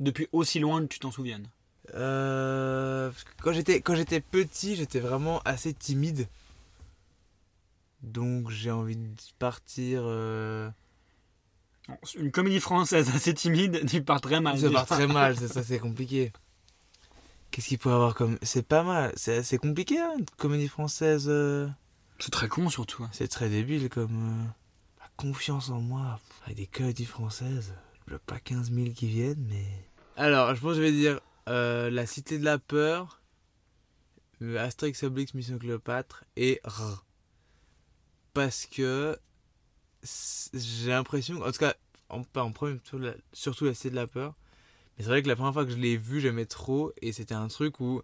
Depuis 0.00 0.28
aussi 0.32 0.60
loin 0.60 0.80
que 0.82 0.86
tu 0.86 0.98
t'en 1.00 1.10
souviennes. 1.10 1.48
Euh, 1.94 3.10
parce 3.10 3.24
que 3.24 3.30
quand 3.42 3.52
j'étais 3.52 3.80
quand 3.80 3.94
j'étais 3.94 4.20
petit, 4.20 4.76
j'étais 4.76 5.00
vraiment 5.00 5.40
assez 5.44 5.74
timide. 5.74 6.26
Donc 8.02 8.50
j'ai 8.50 8.70
envie 8.70 8.96
de 8.96 9.08
partir. 9.38 10.02
euh, 10.04 10.68
Une 12.16 12.30
comédie 12.30 12.60
française 12.60 13.10
assez 13.14 13.34
timide, 13.34 13.86
tu 13.88 14.02
pars 14.02 14.20
très 14.20 14.40
mal. 14.40 14.58
Ça 14.58 14.70
part 14.70 14.86
très 14.86 15.06
mal, 15.06 15.36
c'est 15.38 15.48
ça, 15.48 15.62
c'est 15.64 15.78
compliqué. 15.78 16.32
Qu'est-ce 17.50 17.68
qu'il 17.68 17.78
pourrait 17.78 17.94
avoir 17.94 18.14
comme. 18.14 18.38
C'est 18.42 18.66
pas 18.66 18.82
mal, 18.82 19.12
c'est 19.16 19.36
assez 19.36 19.58
compliqué, 19.58 19.98
hein, 20.00 20.14
une 20.18 20.24
comédie 20.38 20.68
française. 20.68 21.26
euh, 21.28 21.68
C'est 22.18 22.30
très 22.30 22.48
con 22.48 22.68
surtout. 22.70 23.06
C'est 23.12 23.28
très 23.28 23.50
débile 23.50 23.88
comme. 23.90 24.40
euh, 24.40 24.44
La 25.00 25.08
confiance 25.16 25.68
en 25.68 25.80
moi, 25.80 26.18
avec 26.46 26.56
des 26.56 26.66
comédies 26.66 27.04
françaises. 27.04 27.74
Je 28.08 28.14
veux 28.14 28.18
pas 28.18 28.40
15 28.40 28.72
000 28.72 28.90
qui 28.94 29.06
viennent, 29.06 29.44
mais. 29.48 29.66
Alors, 30.16 30.54
je 30.54 30.60
pense 30.60 30.70
que 30.70 30.76
je 30.78 30.82
vais 30.82 30.92
dire 30.92 31.20
euh, 31.48 31.90
La 31.90 32.06
Cité 32.06 32.38
de 32.38 32.44
la 32.44 32.58
Peur, 32.58 33.22
Astérix 34.58 35.02
Obélix 35.02 35.34
Mission 35.34 35.58
Cléopâtre 35.58 36.24
et 36.36 36.60
R. 36.64 37.04
Parce 38.34 38.66
que 38.66 39.18
j'ai 40.54 40.90
l'impression, 40.90 41.42
en 41.42 41.52
tout 41.52 41.58
cas, 41.58 41.74
en, 42.08 42.22
premier, 42.52 42.78
surtout 43.32 43.64
la, 43.64 43.74
Cité 43.74 43.90
de 43.90 43.94
la 43.94 44.06
Peur, 44.06 44.34
mais 44.96 45.04
c'est 45.04 45.10
vrai 45.10 45.22
que 45.22 45.28
la 45.28 45.36
première 45.36 45.52
fois 45.52 45.64
que 45.64 45.70
je 45.70 45.76
l'ai 45.76 45.96
vu, 45.96 46.20
j'aimais 46.20 46.46
trop, 46.46 46.92
et 47.00 47.12
c'était 47.12 47.34
un 47.34 47.48
truc 47.48 47.80
où. 47.80 48.02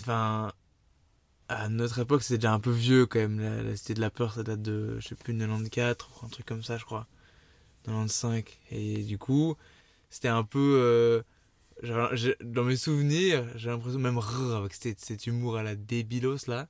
Enfin. 0.00 0.52
À 1.48 1.68
notre 1.68 1.98
époque, 1.98 2.22
c'était 2.22 2.38
déjà 2.38 2.54
un 2.54 2.60
peu 2.60 2.70
vieux 2.70 3.04
quand 3.04 3.18
même. 3.18 3.38
La, 3.40 3.76
Cité 3.76 3.92
de 3.94 4.00
la 4.00 4.10
Peur, 4.10 4.32
ça 4.32 4.42
date 4.42 4.62
de, 4.62 4.98
je 5.00 5.08
sais 5.08 5.14
plus, 5.14 5.36
94, 5.36 6.08
ou 6.22 6.26
un 6.26 6.28
truc 6.30 6.46
comme 6.46 6.62
ça, 6.62 6.78
je 6.78 6.84
crois. 6.84 7.06
95. 7.84 8.44
Et 8.70 9.02
du 9.02 9.18
coup, 9.18 9.56
c'était 10.08 10.28
un 10.28 10.44
peu. 10.44 10.78
euh, 10.80 11.22
dans 12.44 12.64
mes 12.64 12.76
souvenirs, 12.76 13.46
j'ai 13.56 13.70
l'impression, 13.70 13.98
même 13.98 14.18
avec 14.56 14.74
cet, 14.74 15.00
cet 15.00 15.26
humour 15.26 15.56
à 15.56 15.62
la 15.62 15.74
débilos 15.74 16.46
là, 16.48 16.68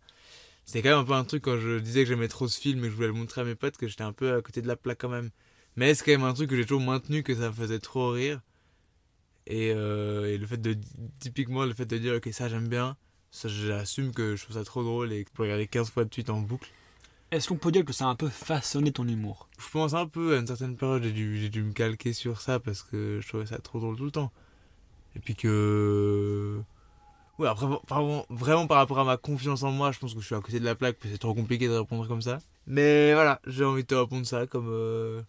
c'était 0.65 0.83
quand 0.83 0.91
même 0.91 0.99
un 1.01 1.05
peu 1.05 1.13
un 1.15 1.25
truc 1.25 1.43
quand 1.43 1.59
je 1.59 1.79
disais 1.79 2.05
que 2.05 2.09
j'aimais 2.09 2.29
trop 2.29 2.49
ce 2.49 2.61
film 2.61 2.79
et 2.81 2.83
que 2.83 2.91
je 2.91 2.95
voulais 2.95 3.09
le 3.09 3.13
montrer 3.15 3.41
à 3.41 3.45
mes 3.45 3.55
potes, 3.55 3.77
que 3.77 3.89
j'étais 3.89 4.05
un 4.05 4.13
peu 4.13 4.35
à 4.35 4.43
côté 4.43 4.63
de 4.63 4.69
la 4.69 4.77
plaque 4.77 5.01
quand 5.01 5.09
même. 5.09 5.31
Mais 5.77 5.95
c'est 5.95 6.05
quand 6.05 6.13
même 6.13 6.25
un 6.25 6.35
truc 6.35 6.51
que 6.51 6.57
j'ai 6.57 6.65
toujours 6.65 6.83
maintenu, 6.83 7.23
que 7.23 7.35
ça 7.35 7.49
me 7.49 7.53
faisait 7.53 7.79
trop 7.79 8.11
rire. 8.11 8.41
Et, 9.47 9.73
euh, 9.75 10.33
et 10.33 10.39
le 10.39 10.47
fait 10.47 10.61
de. 10.61 10.77
Typiquement, 11.19 11.65
le 11.65 11.75
fait 11.75 11.87
de 11.87 11.99
dire, 11.99 12.15
ok, 12.15 12.29
ça 12.33 12.49
j'aime 12.49 12.69
bien, 12.69 12.97
ça 13.31 13.49
j'assume 13.49 14.13
que 14.13 14.37
je 14.37 14.45
trouve 14.45 14.57
ça 14.57 14.65
trop 14.65 14.85
drôle 14.85 15.13
et 15.13 15.25
que 15.25 15.31
je 15.31 15.37
peux 15.37 15.43
regarder 15.43 15.67
15 15.67 15.91
fois 15.91 16.05
de 16.05 16.13
suite 16.13 16.31
en 16.31 16.41
boucle. 16.41 16.71
Est-ce 17.33 17.49
qu'on 17.49 17.57
peut 17.57 17.73
dire 17.73 17.85
que 17.85 17.95
ça 17.95 18.05
a 18.05 18.09
un 18.09 18.15
peu 18.15 18.29
façonné 18.29 18.93
ton 18.93 19.09
humour? 19.09 19.49
Je 19.59 19.69
pense 19.71 19.95
un 19.95 20.07
peu, 20.07 20.37
à 20.37 20.39
une 20.39 20.47
certaine 20.47 20.77
période, 20.77 21.03
j'ai 21.03 21.13
dû, 21.13 21.41
j'ai 21.41 21.49
dû 21.49 21.63
me 21.63 21.73
calquer 21.73 22.13
sur 22.13 22.41
ça 22.41 22.61
parce 22.61 22.83
que 22.83 23.21
je 23.23 23.29
trouvais 23.29 23.47
ça 23.47 23.59
trop 23.59 23.81
drôle 23.81 23.97
tout 23.97 24.05
le 24.05 24.11
temps. 24.11 24.31
Et 25.17 25.21
puis 25.21 25.35
que. 25.35 26.61
Ouais, 27.39 27.49
après, 27.49 27.67
vraiment, 27.89 28.25
vraiment 28.31 28.67
par 28.67 28.77
rapport 28.79 28.99
à 28.99 29.05
ma 29.05 29.17
confiance 29.17 29.63
en 29.63 29.71
moi, 29.73 29.91
je 29.91 29.99
pense 29.99 30.15
que 30.15 30.21
je 30.21 30.27
suis 30.27 30.35
à 30.35 30.41
côté 30.41 30.61
de 30.61 30.65
la 30.65 30.75
plaque, 30.75 30.97
parce 30.97 31.05
que 31.07 31.13
c'est 31.13 31.19
trop 31.19 31.35
compliqué 31.35 31.67
de 31.67 31.73
répondre 31.75 32.07
comme 32.07 32.23
ça. 32.23 32.39
Mais 32.67 33.13
voilà, 33.15 33.41
j'ai 33.47 33.65
envie 33.65 33.83
de 33.83 33.87
te 33.89 33.95
répondre 33.95 34.27
ça 34.27 34.47
comme. 34.47 34.69
euh, 34.71 35.23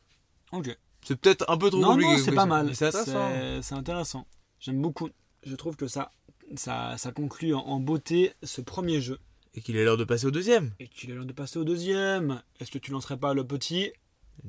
Ok. 0.52 0.78
C'est 1.06 1.16
peut-être 1.20 1.50
un 1.50 1.58
peu 1.58 1.70
trop 1.70 1.80
Non, 1.82 1.90
compliqué. 1.92 2.12
non, 2.12 2.18
c'est 2.18 2.32
pas 2.32 2.46
mal. 2.46 2.74
C'est 2.76 2.86
intéressant. 2.88 3.30
C'est 3.34 3.62
c'est 3.62 3.76
intéressant. 3.76 4.28
J'aime 4.60 4.82
beaucoup. 4.82 5.10
Je 5.46 5.56
trouve 5.56 5.76
que 5.76 5.88
ça, 5.88 6.12
ça, 6.56 6.96
ça 6.98 7.12
conclut 7.12 7.54
en, 7.54 7.80
beauté 7.80 8.34
ce 8.44 8.62
premier 8.62 9.02
jeu. 9.02 9.20
Et 9.56 9.62
qu'il 9.62 9.76
est 9.76 9.84
l'heure 9.84 9.98
de 9.98 10.06
passer 10.06 10.26
au 10.28 10.32
deuxième. 10.32 10.72
Et 10.80 10.88
qu'il 10.88 11.10
est 11.12 11.14
l'heure 11.14 11.26
de 11.26 11.34
passer 11.34 11.60
au 11.60 11.64
deuxième. 11.66 12.42
Est-ce 12.60 12.72
que 12.72 12.78
tu 12.78 12.92
lancerais 12.92 13.18
pas 13.18 13.34
le 13.34 13.46
petit? 13.46 13.92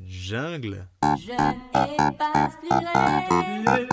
Jungle. 0.07 0.87
Je 1.19 1.31
n'ai 1.33 2.17
pas 2.19 2.50
pleuré. 2.62 3.88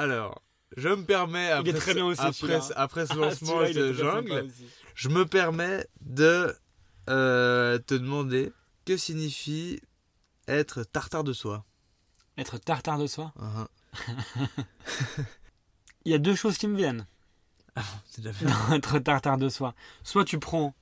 Alors, 0.00 0.42
je 0.78 0.88
me 0.88 1.04
permets, 1.04 1.50
après, 1.50 1.72
très 1.74 1.90
ce- 1.92 1.96
bien 1.96 2.06
aussi, 2.06 2.20
après, 2.20 2.32
celui-là. 2.32 2.60
ce- 2.62 2.72
après 2.74 3.06
ce 3.06 3.12
Ah, 3.16 3.16
lancement 3.16 3.62
est 3.64 3.74
de 3.74 3.92
jungle, 3.92 4.48
je 4.94 5.08
me 5.10 5.26
permets 5.26 5.86
de 6.00 6.56
euh, 7.10 7.78
te 7.78 7.94
demander 7.94 8.50
que 8.86 8.96
signifie 8.96 9.80
être 10.48 10.82
tartare 10.84 11.22
de 11.24 11.32
soi. 11.34 11.64
Être 12.38 12.56
tartare 12.58 12.98
de 12.98 13.06
soi. 13.06 13.32
Uhum. 13.38 13.68
Il 16.06 16.12
y 16.12 16.14
a 16.14 16.18
deux 16.18 16.34
choses 16.34 16.56
qui 16.56 16.66
me 16.66 16.76
viennent 16.76 17.06
fait. 18.32 18.44
dans 18.46 18.72
être 18.72 18.98
tartare 19.00 19.36
de 19.38 19.48
soi. 19.48 19.74
Soit 20.02 20.24
tu 20.24 20.38
prends. 20.38 20.74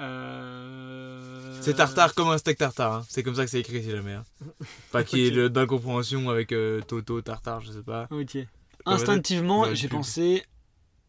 Euh, 0.00 1.58
C'est 1.62 1.74
tartare 1.74 2.14
comme 2.14 2.28
un 2.28 2.38
steak 2.38 2.58
tartare. 2.58 2.92
hein. 2.92 3.04
C'est 3.08 3.22
comme 3.22 3.34
ça 3.34 3.44
que 3.44 3.50
c'est 3.50 3.60
écrit 3.60 3.82
si 3.82 3.90
jamais. 3.90 4.14
hein. 4.14 4.24
Pas 4.92 5.04
qu'il 5.04 5.18
y 5.20 5.26
ait 5.38 5.48
d'incompréhension 5.48 6.28
avec 6.30 6.52
euh, 6.52 6.80
Toto, 6.82 7.20
tartare, 7.22 7.60
je 7.62 7.72
sais 7.72 7.82
pas. 7.82 8.06
Ok. 8.10 8.38
Instinctivement, 8.84 9.74
j'ai 9.74 9.88
pensé 9.88 10.44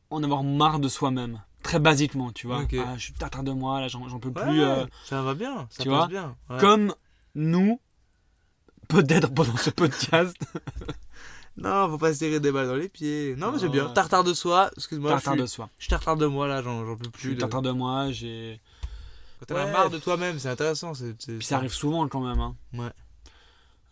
en 0.10 0.24
avoir 0.24 0.44
marre 0.44 0.80
de 0.80 0.88
soi-même. 0.88 1.42
Très 1.64 1.80
basiquement, 1.80 2.32
tu 2.32 2.48
vois. 2.48 2.64
Ah, 2.80 2.96
je 2.98 3.04
suis 3.04 3.14
tartare 3.14 3.44
de 3.44 3.52
moi, 3.52 3.82
là, 3.82 3.88
j'en 3.88 4.20
peux 4.20 4.30
Ouais, 4.30 4.42
plus. 4.42 4.62
euh, 4.64 4.86
ça 5.06 5.22
va 5.22 5.34
bien, 5.34 5.68
ça 5.70 5.84
tu 5.84 5.90
passe 5.90 5.98
vois, 5.98 6.08
bien. 6.08 6.36
ouais. 6.50 6.58
Comme 6.60 6.94
nous, 7.36 7.80
peut-être 8.88 9.34
pendant 9.34 9.58
ce 9.58 9.70
podcast, 9.70 10.36
Non, 11.58 11.90
faut 11.90 11.98
pas 11.98 12.14
se 12.14 12.20
tirer 12.20 12.40
des 12.40 12.52
balles 12.52 12.68
dans 12.68 12.76
les 12.76 12.88
pieds. 12.88 13.36
Non, 13.36 13.52
mais 13.52 13.58
c'est 13.58 13.68
bien. 13.70 13.90
Tartare 13.90 14.24
de 14.24 14.34
soi, 14.36 14.70
excuse-moi. 14.78 15.10
tartare 15.12 15.36
je, 15.36 15.42
de 15.42 15.46
suis, 15.48 15.56
soi. 15.56 15.70
je 15.80 15.84
suis 15.86 15.90
tartare 15.90 16.16
de 16.16 16.28
moi 16.28 16.48
là, 16.48 16.62
j'en 16.62 16.96
peux 16.96 17.06
Je 17.06 17.10
plus. 17.10 17.20
suis 17.30 17.36
de- 17.36 17.40
tartare 17.40 17.64
de 17.64 17.72
moi, 17.72 18.12
j'ai. 18.12 18.62
Quand 19.40 19.46
t'en 19.46 19.56
as 19.56 19.66
Ouais. 19.66 19.72
marre 19.72 19.90
de 19.90 20.00
toi-même, 20.00 20.40
c'est 20.40 20.50
intéressant. 20.50 20.94
c'est- 20.94 21.14
Puis 21.14 21.44
ça 21.46 21.58
arrive 21.58 21.74
souvent 21.74 22.08
quand 22.08 22.22
même. 22.22 22.40
hein. 22.40 22.56
Ouais. 22.74 22.92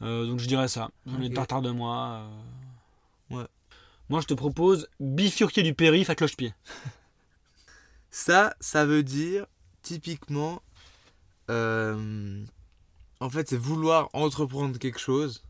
Euh, 0.01 0.25
donc 0.25 0.39
je 0.39 0.47
dirais 0.47 0.67
ça. 0.67 0.89
J'en 1.05 1.21
ai 1.21 1.31
tartare 1.31 1.61
de 1.61 1.71
moi. 1.71 2.27
euh. 3.31 3.37
Ouais. 3.37 3.47
Moi, 4.09 4.21
je 4.21 4.27
te 4.27 4.33
propose 4.33 4.87
bifurquer 4.99 5.63
du 5.63 5.73
périph' 5.73 6.09
à 6.09 6.15
cloche-pied. 6.15 6.53
Ça, 8.11 8.55
ça 8.59 8.85
veut 8.85 9.03
dire 9.03 9.45
typiquement. 9.81 10.61
euh, 11.51 12.43
en 13.19 13.29
fait, 13.29 13.49
c'est 13.49 13.57
vouloir 13.57 14.09
entreprendre 14.13 14.77
quelque 14.79 14.99
chose 14.99 15.43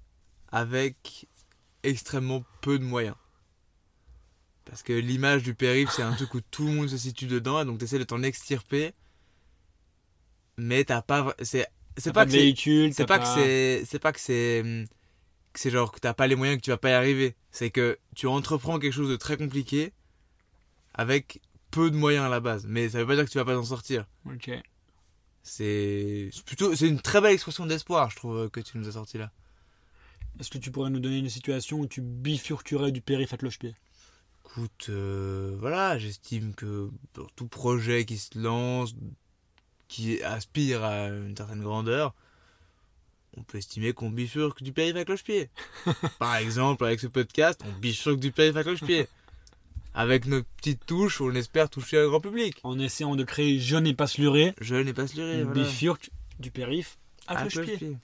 avec 0.51 1.27
extrêmement 1.83 2.43
peu 2.61 2.77
de 2.79 2.83
moyens. 2.83 3.15
Parce 4.65 4.83
que 4.83 4.93
l'image 4.93 5.43
du 5.43 5.53
périph', 5.53 5.91
c'est 5.91 6.01
un 6.01 6.13
truc 6.13 6.33
où 6.33 6.41
tout 6.41 6.65
le 6.65 6.71
monde 6.73 6.89
se 6.89 6.97
situe 6.97 7.27
dedans, 7.27 7.63
donc 7.65 7.77
t'essaies 7.79 7.99
de 7.99 8.03
t'en 8.03 8.23
extirper. 8.23 8.93
Mais 10.57 10.83
t'as 10.83 11.01
pas. 11.01 11.35
C'est 11.41 11.67
c'est 11.97 12.11
pas, 12.11 12.25
que 12.25 12.31
c'est. 12.31 12.37
véhicule. 12.37 12.93
C'est 12.93 13.05
t'as 13.05 13.17
pas 13.17 13.19
que 13.19 13.27
c'est. 13.27 13.83
C'est 13.85 13.99
pas 13.99 14.11
que 14.11 14.19
c'est. 14.19 14.85
Que 15.53 15.59
c'est 15.59 15.71
genre 15.71 15.91
que 15.91 15.99
t'as 15.99 16.13
pas 16.13 16.27
les 16.27 16.35
moyens, 16.35 16.57
que 16.59 16.63
tu 16.63 16.71
vas 16.71 16.77
pas 16.77 16.89
y 16.89 16.93
arriver. 16.93 17.35
C'est 17.51 17.69
que 17.69 17.97
tu 18.15 18.27
entreprends 18.27 18.79
quelque 18.79 18.93
chose 18.93 19.09
de 19.09 19.15
très 19.15 19.37
compliqué 19.37 19.93
avec 20.93 21.41
peu 21.71 21.89
de 21.91 21.95
moyens 21.95 22.25
à 22.25 22.29
la 22.29 22.39
base. 22.39 22.65
Mais 22.67 22.89
ça 22.89 22.99
veut 22.99 23.07
pas 23.07 23.15
dire 23.15 23.25
que 23.25 23.29
tu 23.29 23.37
vas 23.37 23.45
pas 23.45 23.53
t'en 23.53 23.63
sortir. 23.63 24.05
Ok. 24.25 24.51
C'est 25.43 26.29
c'est 26.33 26.43
plutôt. 26.43 26.75
C'est 26.75 26.87
une 26.87 26.99
très 26.99 27.21
belle 27.21 27.33
expression 27.33 27.65
d'espoir, 27.65 28.09
je 28.09 28.15
trouve, 28.17 28.49
que 28.49 28.59
tu 28.59 28.77
nous 28.77 28.87
as 28.87 28.93
sorti 28.93 29.17
là. 29.17 29.31
Est-ce 30.39 30.49
que 30.49 30.57
tu 30.57 30.71
pourrais 30.71 30.89
nous 30.89 30.99
donner 30.99 31.19
une 31.19 31.29
situation 31.29 31.79
où 31.79 31.87
tu 31.87 32.01
bifurquerais 32.01 32.91
du 32.91 33.01
périph' 33.01 33.31
à 33.31 33.37
cloche-pied? 33.37 33.73
Écoute, 34.45 34.87
euh, 34.89 35.55
voilà, 35.59 35.97
j'estime 35.97 36.53
que 36.53 36.89
pour 37.13 37.31
tout 37.31 37.47
projet 37.47 38.05
qui 38.05 38.17
se 38.17 38.37
lance, 38.37 38.95
qui 39.87 40.21
aspire 40.23 40.83
à 40.83 41.07
une 41.07 41.35
certaine 41.35 41.61
grandeur, 41.61 42.13
on 43.37 43.43
peut 43.43 43.57
estimer 43.57 43.93
qu'on 43.93 44.09
bifurque 44.09 44.63
du 44.63 44.71
périph' 44.71 44.95
à 44.95 45.05
cloche-pied. 45.05 45.49
Par 46.19 46.35
exemple, 46.37 46.85
avec 46.85 46.99
ce 46.99 47.07
podcast, 47.07 47.61
on 47.65 47.71
bifurque 47.79 48.19
du 48.19 48.31
périph' 48.31 48.55
à 48.57 48.63
cloche-pied. 48.63 49.07
Avec 49.93 50.25
nos 50.25 50.43
petites 50.57 50.85
touches, 50.85 51.21
on 51.21 51.33
espère 51.35 51.69
toucher 51.69 51.99
un 51.99 52.07
grand 52.07 52.19
public. 52.19 52.57
En 52.63 52.77
essayant 52.79 53.15
de 53.15 53.23
créer 53.23 53.59
Je 53.59 53.75
n'ai 53.77 53.93
pas 53.93 54.07
sluré, 54.07 54.53
Je 54.59 54.75
n'ai 54.75 54.93
pas 54.93 55.07
sluré, 55.07 55.41
on 55.43 55.45
voilà. 55.45 55.63
bifurque 55.63 56.09
du 56.39 56.51
périph' 56.51 56.97
à 57.27 57.37
À 57.37 57.41
cloche-pied. 57.41 57.77
cloche-pied. 57.77 57.97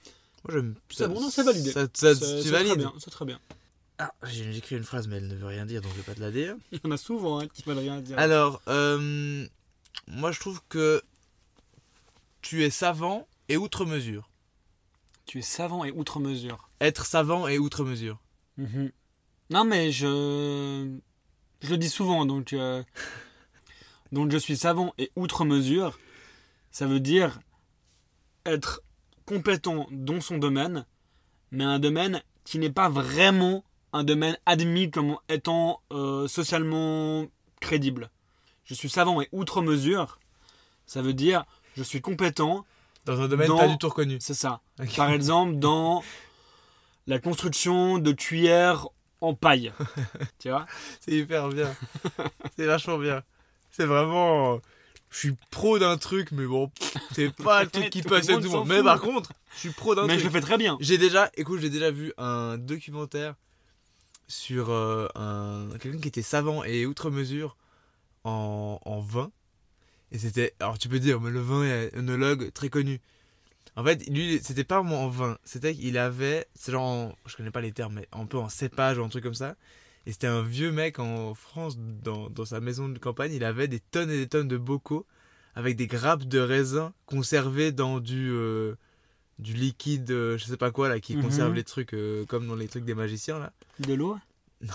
Moi, 0.43 0.53
j'aime. 0.53 0.75
C'est 0.89 1.07
bon, 1.07 1.19
non, 1.21 1.29
c'est 1.29 1.43
validé. 1.43 1.71
Ça, 1.71 1.87
ça- 1.93 2.15
C'est- 2.15 2.19
tu 2.19 2.25
c'est 2.43 2.49
très 2.49 2.63
valides 2.63 2.77
bien, 2.77 2.93
c'est 2.99 3.11
très 3.11 3.25
bien. 3.25 3.39
Ah, 3.99 4.11
j'ai 4.23 4.51
j'ai 4.51 4.57
écrit 4.57 4.75
une 4.77 4.83
phrase, 4.83 5.07
mais 5.07 5.17
elle 5.17 5.27
ne 5.27 5.35
veut 5.35 5.45
rien 5.45 5.65
dire, 5.65 5.81
donc 5.81 5.91
je 5.91 5.97
vais 5.97 6.03
pas 6.03 6.15
te 6.15 6.19
la 6.21 6.31
dire. 6.31 6.55
Il 6.71 6.79
y 6.83 6.87
en 6.87 6.91
a 6.91 6.97
souvent 6.97 7.39
hein, 7.39 7.47
qui 7.47 7.61
veulent 7.63 7.77
rien 7.77 8.01
dire. 8.01 8.17
Alors, 8.17 8.59
euh, 8.67 9.45
moi 10.07 10.31
je 10.31 10.39
trouve 10.39 10.59
que 10.69 11.03
tu 12.41 12.63
es 12.63 12.69
savant 12.69 13.27
et 13.49 13.57
outre 13.57 13.85
mesure. 13.85 14.29
Tu 15.25 15.39
es 15.39 15.43
savant 15.43 15.85
et 15.85 15.91
outre 15.91 16.19
mesure. 16.19 16.69
Être 16.79 17.05
savant 17.05 17.47
et 17.47 17.59
outre 17.59 17.83
mesure. 17.83 18.19
Mhm. 18.57 18.91
Non, 19.49 19.63
mais 19.65 19.91
je. 19.91 20.97
Je 21.61 21.69
le 21.69 21.77
dis 21.77 21.89
souvent, 21.89 22.25
donc. 22.25 22.53
euh, 22.53 22.83
Donc 24.11 24.31
je 24.31 24.37
suis 24.37 24.57
savant 24.57 24.93
et 24.97 25.11
outre 25.15 25.45
mesure. 25.45 25.97
Ça 26.71 26.85
veut 26.85 26.99
dire 26.99 27.39
être 28.45 28.81
compétent 29.25 29.87
dans 29.91 30.19
son 30.19 30.37
domaine, 30.37 30.85
mais 31.51 31.63
un 31.63 31.79
domaine 31.79 32.21
qui 32.43 32.59
n'est 32.59 32.71
pas 32.71 32.89
vraiment 32.89 33.63
un 33.93 34.03
domaine 34.03 34.37
admis 34.45 34.89
comme 34.89 35.17
étant 35.29 35.81
euh, 35.91 36.27
socialement 36.27 37.27
crédible. 37.61 38.09
Je 38.65 38.73
suis 38.73 38.89
savant 38.89 39.21
et 39.21 39.29
outre 39.31 39.61
mesure. 39.61 40.19
Ça 40.85 41.01
veut 41.01 41.13
dire 41.13 41.45
je 41.77 41.83
suis 41.83 42.01
compétent, 42.01 42.65
Dans 43.05 43.19
un 43.21 43.27
domaine 43.27 43.47
Dans- 43.47 43.57
pas 43.57 43.67
du 43.67 43.77
tout 43.77 43.89
reconnu. 43.89 44.17
c'est 44.19 44.33
ça. 44.35 44.61
Par 44.95 45.09
exemple, 45.11 45.55
dans 45.57 46.03
la 47.07 47.19
construction 47.19 47.97
de 47.97 48.11
tuyères 48.11 48.87
en 49.21 49.33
paille. 49.33 49.71
tu 50.39 50.49
vois? 50.49 50.65
C'est 50.99 51.11
hyper 51.13 51.49
bien. 51.49 51.73
c'est 52.55 52.65
vachement 52.65 52.97
bien. 52.97 53.23
C'est 53.71 53.85
vraiment. 53.85 54.59
Je 55.09 55.17
suis 55.17 55.35
pro 55.49 55.77
d'un 55.79 55.97
truc, 55.97 56.31
mais 56.31 56.45
bon, 56.45 56.71
c'est 57.13 57.35
pas 57.35 57.63
le 57.63 57.69
truc 57.69 57.89
qui 57.89 58.01
passe 58.01 58.29
à 58.29 58.35
tout 58.35 58.39
le 58.43 58.49
monde. 58.49 58.67
Mais 58.67 58.81
par 58.83 59.01
contre, 59.01 59.31
je 59.55 59.59
suis 59.59 59.69
pro 59.71 59.93
d'un 59.95 60.05
Mais 60.05 60.13
je 60.13 60.19
truc. 60.19 60.33
le 60.33 60.39
fais 60.39 60.45
très 60.45 60.57
bien. 60.57 60.77
J'ai 60.79 60.97
déjà, 60.97 61.29
écoute, 61.35 61.59
j'ai 61.59 61.69
déjà 61.69 61.91
vu 61.91 62.13
un 62.17 62.57
documentaire 62.57 63.35
sur 64.27 64.69
euh, 64.69 65.07
un 65.15 65.67
quelqu'un 65.79 65.99
qui 65.99 66.07
était 66.07 66.21
savant 66.21 66.63
et 66.63 66.85
outre 66.85 67.09
mesure 67.09 67.57
en, 68.23 68.79
en 68.85 68.99
vin. 69.01 69.31
Et 70.11 70.17
c'était, 70.19 70.53
alors 70.59 70.77
tu 70.77 70.89
peux 70.89 70.99
dire, 70.99 71.21
mais 71.21 71.29
le 71.31 71.39
vin 71.39 71.63
est 71.63 71.95
un 71.95 71.99
œnologue 72.07 72.51
très 72.53 72.69
connu. 72.69 72.99
En 73.77 73.83
fait, 73.85 74.05
lui, 74.09 74.39
c'était 74.43 74.65
pas 74.65 74.81
en 74.81 75.07
vin. 75.07 75.37
C'était 75.45 75.73
qu'il 75.73 75.97
avait, 75.97 76.45
c'est 76.55 76.73
genre, 76.73 76.83
en- 76.83 77.15
je 77.25 77.37
connais 77.37 77.51
pas 77.51 77.61
les 77.61 77.71
termes, 77.71 77.93
mais 77.95 78.07
un 78.11 78.25
peu 78.25 78.37
en 78.37 78.49
cépage 78.49 78.97
ou 78.97 79.03
un 79.03 79.09
truc 79.09 79.23
comme 79.23 79.33
ça. 79.33 79.55
Et 80.05 80.11
c'était 80.11 80.27
un 80.27 80.41
vieux 80.41 80.71
mec 80.71 80.99
en 80.99 81.33
France, 81.33 81.77
dans, 81.77 82.29
dans 82.29 82.43
sa 82.45 82.59
maison 82.59 82.89
de 82.89 82.97
campagne. 82.99 83.31
Il 83.33 83.43
avait 83.45 83.67
des 83.69 83.79
tonnes 83.79 84.09
et 84.11 84.17
des 84.17 84.27
tonnes 84.27 84.47
de 84.49 84.57
bocaux 84.57 85.05
avec 85.55 85.75
des 85.77 85.87
grappes 85.87 86.25
de 86.25 86.39
raisin 86.39 86.93
conservées 87.05 87.71
dans 87.71 87.99
du, 87.99 88.29
euh, 88.31 88.75
du 89.39 89.53
liquide, 89.53 90.11
euh, 90.11 90.37
je 90.37 90.45
sais 90.45 90.57
pas 90.57 90.71
quoi, 90.71 90.89
là, 90.89 90.99
qui 90.99 91.15
Mhm. 91.15 91.21
conserve 91.21 91.53
les 91.53 91.63
trucs 91.63 91.93
euh, 91.93 92.25
comme 92.25 92.47
dans 92.47 92.55
les 92.55 92.67
trucs 92.67 92.83
des 92.85 92.95
magiciens, 92.95 93.39
là. 93.39 93.53
De 93.79 93.93
l'eau? 93.93 94.17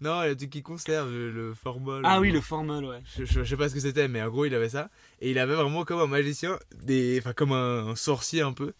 Non, 0.00 0.22
il 0.22 0.26
y 0.26 0.30
a 0.30 0.34
des 0.34 0.36
trucs 0.36 0.50
qui 0.50 0.62
conserve, 0.62 1.10
le, 1.10 1.30
le 1.30 1.54
formol. 1.54 2.02
Ah 2.04 2.18
ou- 2.18 2.22
oui, 2.22 2.30
le 2.30 2.40
formol, 2.40 2.84
ouais. 2.84 3.02
je, 3.16 3.24
je- 3.24 3.42
je 3.42 3.44
sais 3.44 3.56
pas 3.56 3.68
ce 3.68 3.74
que 3.74 3.80
c'était, 3.80 4.08
mais 4.08 4.22
en 4.22 4.28
gros, 4.28 4.44
il 4.44 4.54
avait 4.54 4.68
ça. 4.68 4.90
Et 5.20 5.30
il 5.30 5.38
avait 5.38 5.54
vraiment 5.54 5.84
comme 5.84 6.00
un 6.00 6.06
magicien, 6.06 6.58
des, 6.82 7.18
enfin 7.20 7.32
comme 7.32 7.52
un, 7.52 7.88
un 7.88 7.96
sorcier 7.96 8.42
un 8.42 8.52
peu, 8.52 8.72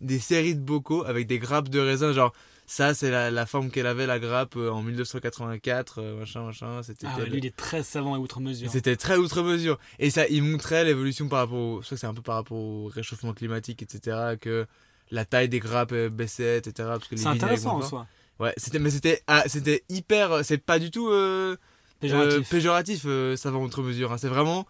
des 0.00 0.18
séries 0.18 0.54
de 0.54 0.60
bocaux 0.60 1.04
avec 1.04 1.26
des 1.26 1.38
grappes 1.38 1.68
de 1.68 1.78
raisin. 1.78 2.12
Genre, 2.12 2.32
ça, 2.66 2.94
c'est 2.94 3.10
la, 3.10 3.30
la 3.30 3.46
forme 3.46 3.70
qu'elle 3.70 3.86
avait, 3.86 4.06
la 4.06 4.18
grappe, 4.18 4.56
euh, 4.56 4.70
en 4.70 4.82
1984, 4.82 6.00
euh, 6.00 6.18
machin, 6.20 6.42
machin. 6.44 6.82
C'était 6.82 7.06
Ah, 7.08 7.20
lui, 7.24 7.38
il 7.38 7.46
est 7.46 7.54
très 7.56 7.82
savant 7.82 8.16
et 8.16 8.18
outre 8.18 8.40
mesure. 8.40 8.70
C'était 8.70 8.96
très 8.96 9.16
outre 9.16 9.42
mesure. 9.42 9.78
Et 9.98 10.10
ça, 10.10 10.26
il 10.28 10.42
montrait 10.42 10.84
l'évolution 10.84 11.28
par 11.28 11.40
rapport 11.40 11.58
au. 11.58 11.80
Je 11.82 11.86
crois 11.86 11.96
que 11.96 12.00
c'est 12.00 12.06
un 12.06 12.14
peu 12.14 12.22
par 12.22 12.36
rapport 12.36 12.58
au 12.58 12.86
réchauffement 12.86 13.34
climatique, 13.34 13.82
etc. 13.82 14.36
Que 14.40 14.66
la 15.10 15.24
taille 15.24 15.48
des 15.48 15.60
grappes 15.60 15.92
euh, 15.92 16.08
baissait, 16.08 16.58
etc. 16.58 16.88
Parce 16.88 17.06
que 17.08 17.14
les 17.14 17.20
C'est 17.22 17.28
intéressant 17.28 17.76
en 17.76 17.82
soi. 17.82 18.06
Ouais, 18.40 18.52
c'était, 18.56 18.78
mais 18.78 18.90
c'était, 18.90 19.22
ah, 19.26 19.44
c'était 19.46 19.84
hyper. 19.88 20.44
C'est 20.44 20.58
pas 20.58 20.78
du 20.78 20.90
tout. 20.90 21.08
euh, 21.10 21.56
Péjoratif. 22.00 22.38
euh, 22.38 22.42
péjoratif, 22.50 23.02
euh, 23.06 23.36
savant 23.36 23.62
outre 23.62 23.82
mesure. 23.82 24.12
hein. 24.12 24.18
C'est 24.18 24.28
vraiment 24.28 24.66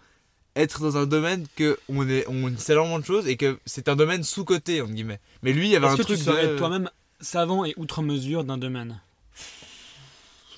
être 0.54 0.82
dans 0.82 0.98
un 0.98 1.06
domaine 1.06 1.46
que 1.56 1.78
on 1.88 2.06
est, 2.08 2.26
on 2.28 2.54
sait 2.58 2.72
énormément 2.74 2.98
de 2.98 3.04
choses 3.06 3.26
et 3.26 3.36
que 3.38 3.58
c'est 3.64 3.88
un 3.88 3.96
domaine 3.96 4.22
sous-coté 4.22 4.82
entre 4.82 4.92
guillemets. 4.92 5.20
Mais 5.42 5.52
lui, 5.54 5.66
il 5.68 5.70
y 5.70 5.76
avait 5.76 5.86
Est-ce 5.86 5.94
un 5.94 5.96
que 5.96 6.02
truc 6.02 6.18
tu 6.18 6.24
serais 6.24 6.48
de- 6.48 6.58
toi-même 6.58 6.90
savant 7.22 7.64
et 7.64 7.72
outre 7.78 8.02
mesure 8.02 8.44
d'un 8.44 8.58
domaine? 8.58 9.00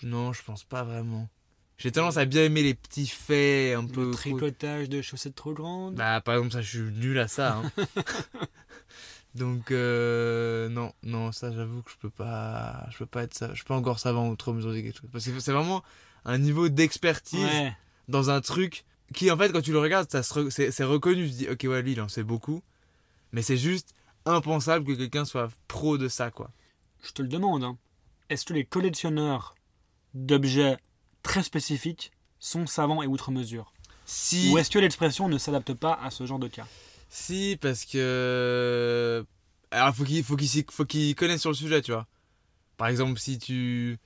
Non, 0.02 0.32
je 0.32 0.42
pense 0.42 0.64
pas 0.64 0.82
vraiment. 0.82 1.28
J'ai 1.78 1.92
tendance 1.92 2.16
à 2.16 2.24
bien 2.24 2.44
aimer 2.44 2.62
les 2.62 2.74
petits 2.74 3.06
faits 3.06 3.76
un 3.76 3.86
peu. 3.86 4.06
Le 4.10 4.14
tricotage 4.14 4.88
de 4.88 5.00
chaussettes 5.02 5.34
trop 5.34 5.52
grandes. 5.52 5.94
Bah, 5.94 6.20
par 6.20 6.34
exemple, 6.34 6.52
ça, 6.52 6.62
je 6.62 6.68
suis 6.68 6.80
nul 6.98 7.18
à 7.18 7.28
ça. 7.28 7.56
hein. 7.58 7.72
Donc, 9.34 9.70
euh, 9.72 10.68
non, 10.68 10.92
non, 11.02 11.32
ça, 11.32 11.50
j'avoue 11.52 11.82
que 11.82 11.90
je 11.90 11.96
peux 11.96 12.10
pas. 12.10 12.86
Je 12.90 12.98
peux 12.98 13.06
pas 13.06 13.22
être 13.24 13.34
ça. 13.34 13.52
Je 13.54 13.62
peux 13.62 13.68
pas 13.68 13.76
encore 13.76 13.98
savant 13.98 14.28
outre 14.28 14.52
mesure 14.52 14.72
de 14.72 14.80
quelque 14.80 15.00
chose. 15.00 15.10
Parce 15.12 15.24
que 15.26 15.40
c'est 15.40 15.52
vraiment 15.52 15.82
un 16.24 16.38
niveau 16.38 16.68
d'expertise 16.68 17.44
ouais. 17.44 17.76
dans 18.08 18.30
un 18.30 18.40
truc 18.40 18.84
qui, 19.12 19.30
en 19.30 19.36
fait, 19.36 19.50
quand 19.52 19.60
tu 19.60 19.72
le 19.72 19.80
regardes, 19.80 20.10
ça 20.10 20.20
re- 20.20 20.50
c'est 20.50 20.70
c'est 20.70 20.84
reconnu. 20.84 21.26
Tu 21.26 21.32
te 21.32 21.36
dis, 21.38 21.48
ok, 21.48 21.64
ouais, 21.68 21.82
lui, 21.82 21.92
il 21.92 22.00
en 22.00 22.08
sait 22.08 22.22
beaucoup. 22.22 22.62
Mais 23.32 23.42
c'est 23.42 23.56
juste 23.56 23.94
impensable 24.24 24.86
que 24.86 24.92
quelqu'un 24.92 25.24
soit 25.24 25.50
pro 25.66 25.98
de 25.98 26.08
ça, 26.08 26.30
quoi. 26.30 26.50
Je 27.02 27.10
te 27.10 27.20
le 27.20 27.28
demande. 27.28 27.64
hein. 27.64 27.76
Est-ce 28.30 28.44
que 28.44 28.52
les 28.54 28.64
collectionneurs 28.64 29.54
d'objets 30.14 30.78
très 31.22 31.42
spécifiques 31.42 32.12
sont 32.38 32.66
savants 32.66 33.02
et 33.02 33.06
outre 33.06 33.32
mesure 33.32 33.72
Si. 34.06 34.50
Ou 34.52 34.58
est-ce 34.58 34.70
que 34.70 34.78
l'expression 34.78 35.28
ne 35.28 35.38
s'adapte 35.38 35.74
pas 35.74 35.98
à 36.02 36.10
ce 36.10 36.24
genre 36.24 36.38
de 36.38 36.48
cas? 36.48 36.66
Si, 37.16 37.56
parce 37.60 37.84
que. 37.84 39.24
Alors, 39.70 39.94
faut 39.94 40.02
qu'il 40.02 40.24
faut 40.24 40.34
qu'il 40.34 40.64
faut 40.68 40.84
qu'il 40.84 41.14
connaisse 41.14 41.40
sur 41.42 41.50
le 41.50 41.54
sujet, 41.56 41.80
tu 41.80 41.92
vois. 41.92 42.08
Par 42.76 42.88
exemple, 42.88 43.20
si 43.20 43.38
tu, 43.38 43.98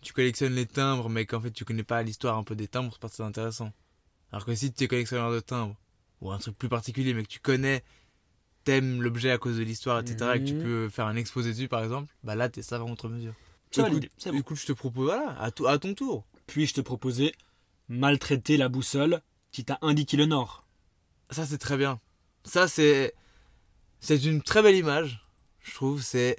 tu 0.00 0.14
collectionnes 0.14 0.54
les 0.54 0.64
timbres, 0.64 1.10
mais 1.10 1.26
qu'en 1.26 1.40
fait 1.42 1.50
tu 1.50 1.66
connais 1.66 1.82
pas 1.82 2.02
l'histoire 2.02 2.38
un 2.38 2.42
peu 2.42 2.56
des 2.56 2.66
timbres, 2.66 2.90
c'est 2.90 3.02
pas 3.02 3.10
très 3.10 3.22
intéressant. 3.22 3.70
Alors 4.32 4.46
que 4.46 4.54
si 4.54 4.72
tu 4.72 4.84
es 4.84 4.88
collectionneur 4.88 5.30
de 5.30 5.40
timbres, 5.40 5.76
ou 6.22 6.32
un 6.32 6.38
truc 6.38 6.56
plus 6.56 6.70
particulier, 6.70 7.12
mais 7.12 7.22
que 7.22 7.28
tu 7.28 7.38
connais, 7.38 7.84
t'aimes 8.64 9.02
l'objet 9.02 9.30
à 9.30 9.36
cause 9.36 9.58
de 9.58 9.62
l'histoire, 9.62 10.00
etc., 10.00 10.36
et 10.36 10.40
que 10.40 10.46
tu 10.48 10.54
Mhm. 10.54 10.62
peux 10.62 10.88
faire 10.88 11.06
un 11.06 11.16
exposé 11.16 11.50
dessus, 11.50 11.68
par 11.68 11.84
exemple, 11.84 12.10
bah 12.22 12.34
là, 12.34 12.48
t'es 12.48 12.62
savant 12.62 12.90
outre 12.90 13.10
mesure. 13.10 13.34
C'est 13.72 13.82
bon. 13.82 14.00
écoute, 14.38 14.56
je 14.58 14.64
te 14.66 14.72
propose, 14.72 15.04
voilà, 15.04 15.32
à, 15.38 15.50
à 15.70 15.78
ton 15.78 15.92
tour. 15.92 16.24
Puis 16.46 16.66
je 16.66 16.72
te 16.72 16.80
proposais 16.80 17.34
maltraiter 17.88 18.56
la 18.56 18.70
boussole 18.70 19.20
qui 19.52 19.66
t'a 19.66 19.78
indiqué 19.82 20.16
le 20.16 20.24
nord. 20.24 20.64
Ça, 21.28 21.44
c'est 21.44 21.58
très 21.58 21.76
bien. 21.76 22.00
Ça, 22.44 22.68
c'est. 22.68 23.14
C'est 24.00 24.22
une 24.24 24.42
très 24.42 24.62
belle 24.62 24.76
image, 24.76 25.24
je 25.62 25.72
trouve. 25.74 26.02
C'est. 26.02 26.36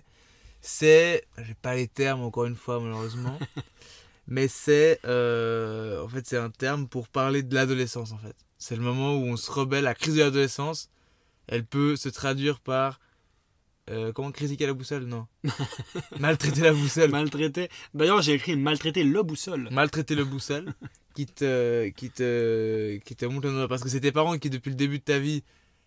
C'est. 0.61 1.25
J'ai 1.39 1.55
pas 1.55 1.75
les 1.75 1.87
termes, 1.87 2.21
encore 2.21 2.45
une 2.45 2.55
fois, 2.55 2.79
malheureusement. 2.79 3.37
mais 4.27 4.47
c'est. 4.47 4.99
euh, 5.05 6.03
En 6.03 6.07
fait, 6.07 6.25
c'est 6.27 6.37
un 6.37 6.49
terme 6.51 6.87
pour 6.87 7.07
parler 7.07 7.43
de 7.43 7.53
l'adolescence, 7.55 8.11
en 8.11 8.17
fait. 8.17 8.35
C'est 8.57 8.75
le 8.75 8.81
moment 8.83 9.15
où 9.17 9.23
on 9.25 9.37
se 9.37 9.51
rebelle. 9.51 9.83
La 9.83 9.95
crise 9.95 10.15
de 10.15 10.21
l'adolescence, 10.21 10.89
elle 11.47 11.65
peut 11.65 11.95
se 11.95 12.09
traduire 12.09 12.59
par. 12.59 12.99
euh, 13.89 14.11
comment 14.13 14.31
critiquer 14.31 14.65
la 14.67 14.73
boussole? 14.73 15.05
Non. 15.05 15.27
Maltraiter 16.19 16.61
la 16.61 16.73
boussole. 16.73 17.11
Maltraiter. 17.11 17.69
D'ailleurs, 17.93 18.21
j'ai 18.21 18.33
écrit 18.33 18.55
maltraiter 18.55 19.03
le 19.03 19.23
boussole. 19.23 19.69
maltraiter 19.71 20.15
le 20.15 20.25
boussole 20.25 20.73
qui 21.15 21.25
te 21.27 21.89
qui 21.89 22.09
te 22.11 22.97
qui 23.05 23.15
te 23.15 23.25
montre 23.25 23.47
le 23.47 23.53
doigt. 23.53 23.67
parce 23.67 23.83
que 23.83 23.89
c'est 23.89 24.01
tes 24.01 24.11
parents 24.11 24.37
qui 24.37 24.49
depuis 24.49 24.69
le 24.69 24.75
début 24.75 24.99
de 24.99 25.03
ta 25.03 25.19
vie 25.19 25.43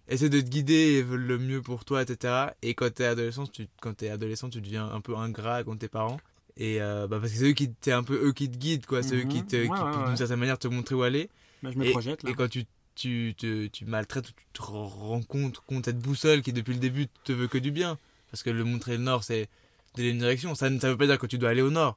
essaient 0.09 0.29
de 0.31 0.41
te 0.41 0.47
guider 0.49 0.73
et 0.95 1.03
veulent 1.03 1.27
le 1.27 1.39
mieux 1.39 1.61
pour 1.63 1.85
toi 1.85 2.03
etc 2.03 2.49
et 2.63 2.75
quand 2.75 2.93
t'es 2.93 3.05
adolescent 3.05 3.47
tu 3.47 3.67
quand 3.81 3.95
t'es 3.95 4.09
adolescent 4.11 4.49
tu 4.51 4.61
deviens 4.61 4.87
un 4.91 5.01
peu 5.01 5.17
ingrat 5.17 5.63
contre 5.65 5.81
tes 5.81 5.89
parents. 5.89 6.19
Et 6.57 6.81
euh, 6.83 7.07
bah 7.07 7.19
parce 7.21 7.33
que 7.33 7.39
c'est 7.39 7.45
eux 7.51 7.53
qui 7.53 7.71
un 7.93 8.03
peu 8.03 8.27
eux 8.27 8.33
qui 8.33 8.51
te 8.51 8.57
guident 8.57 8.85
quoi. 8.87 9.03
C'est 9.05 9.15
eux 9.15 9.25
qui 9.29 9.45
te 9.45 9.55
Mhm. 9.57 9.63
qui 9.67 9.71
Ouais, 9.71 9.79
peuvent, 9.79 10.01
ouais. 10.01 10.07
d'une 10.09 10.17
certaine 10.17 10.41
manière 10.41 10.59
te 10.59 10.67
montrer 10.67 10.95
où 10.97 11.03
aller. 11.05 11.29
Bah, 11.63 11.71
je 11.73 11.79
me 11.79 11.85
et, 11.87 11.91
projette 11.93 12.23
là. 12.25 12.31
et 12.31 12.35
quand 12.35 12.49
tu 12.49 12.65
tu, 12.97 13.35
te, 13.39 13.69
tu 13.69 13.85
maltraites 13.85 14.29
ou 14.29 14.33
tu 14.33 14.45
te 14.55 14.63
rends 14.63 15.23
compte 15.23 15.61
contre 15.61 15.85
cette 15.85 16.01
boussole 16.01 16.43
qui 16.43 16.53
depuis 16.53 16.75
le 16.75 16.81
début 16.81 17.07
te 17.23 17.31
veut 17.33 17.47
que 17.47 17.59
du 17.59 17.71
bien. 17.71 17.97
Parce 18.33 18.43
que 18.43 18.51
le 18.51 18.65
montrer 18.65 18.97
le 18.97 19.05
nord 19.05 19.23
c'est 19.23 19.49
donner 19.95 20.09
une 20.11 20.19
direction. 20.19 20.57
Ça 20.57 20.69
ne 20.69 20.81
ça 20.81 20.91
veut 20.91 20.97
pas 20.97 21.07
dire 21.07 21.19
que 21.19 21.27
tu 21.29 21.39
dois 21.39 21.51
aller 21.51 21.63
au 21.63 21.71
nord. 21.71 21.97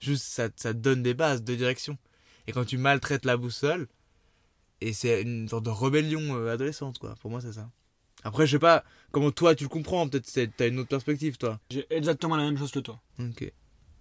Juste 0.00 0.24
ça, 0.24 0.48
ça 0.56 0.74
te 0.74 0.78
donne 0.78 1.02
des 1.02 1.14
bases 1.14 1.42
de 1.42 1.54
direction. 1.54 1.96
Et 2.46 2.52
quand 2.52 2.66
tu 2.66 2.76
maltraites 2.76 3.24
la 3.24 3.38
boussole 3.38 3.88
et 4.88 4.92
c'est 4.92 5.22
une 5.22 5.48
sorte 5.48 5.64
de 5.64 5.70
rébellion 5.70 6.36
euh, 6.36 6.52
adolescente 6.52 6.98
quoi. 6.98 7.14
Pour 7.20 7.30
moi 7.30 7.40
c'est 7.40 7.52
ça. 7.52 7.70
Après 8.22 8.46
je 8.46 8.52
sais 8.52 8.58
pas 8.58 8.84
comment 9.12 9.30
toi 9.30 9.54
tu 9.54 9.64
le 9.64 9.68
comprends. 9.68 10.08
Peut-être 10.08 10.50
t'as 10.56 10.68
une 10.68 10.78
autre 10.78 10.88
perspective 10.88 11.36
toi. 11.38 11.60
J'ai 11.70 11.86
exactement 11.90 12.36
la 12.36 12.44
même 12.44 12.56
chose 12.58 12.70
que 12.70 12.80
toi. 12.80 13.00
ok. 13.18 13.52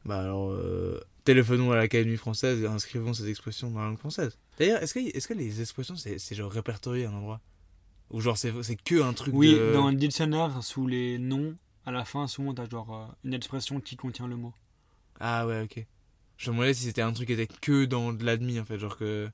Bah 0.05 0.19
alors 0.21 0.51
euh, 0.51 0.99
téléphonons 1.23 1.71
à 1.71 1.77
l'académie 1.77 2.17
française 2.17 2.61
et 2.61 2.67
inscrivons 2.67 3.13
ces 3.13 3.29
expressions 3.29 3.71
dans 3.71 3.79
la 3.79 3.85
langue 3.87 3.97
française. 3.99 4.37
D'ailleurs 4.59 4.81
est-ce 4.83 4.93
que, 4.93 4.99
est 4.99 5.27
que 5.27 5.33
les 5.33 5.61
expressions 5.61 5.95
c'est 5.95 6.19
c'est 6.19 6.35
genre 6.35 6.51
répertorié 6.51 7.05
à 7.05 7.09
un 7.09 7.13
endroit? 7.13 7.39
Ou 8.11 8.19
genre 8.21 8.37
c'est 8.37 8.51
c'est 8.63 8.75
que 8.75 9.01
un 9.01 9.13
truc 9.13 9.33
Oui, 9.33 9.53
de... 9.53 9.71
dans 9.73 9.89
le 9.89 9.95
dictionnaire, 9.95 10.61
sous 10.61 10.85
les 10.87 11.17
noms, 11.17 11.55
à 11.85 11.91
la 11.91 12.05
fin, 12.05 12.27
souvent, 12.27 12.53
t'as 12.53 12.69
genre 12.69 12.93
euh, 12.95 13.13
une 13.23 13.33
expression 13.33 13.79
qui 13.79 13.95
contient 13.95 14.27
le 14.27 14.35
mot. 14.35 14.53
ah 15.19 15.47
ouais 15.47 15.61
ok. 15.63 15.85
Je 16.37 16.49
me 16.51 16.55
demandais 16.55 16.73
si 16.73 16.83
c'était 16.83 17.01
un 17.01 17.13
truc 17.13 17.27
qui 17.27 17.33
était 17.33 17.47
que 17.47 17.85
dans 17.85 18.11
de 18.11 18.25
l'admis 18.25 18.59
en 18.59 18.65
fait 18.65 18.77
genre 18.77 18.97
que 18.97 19.29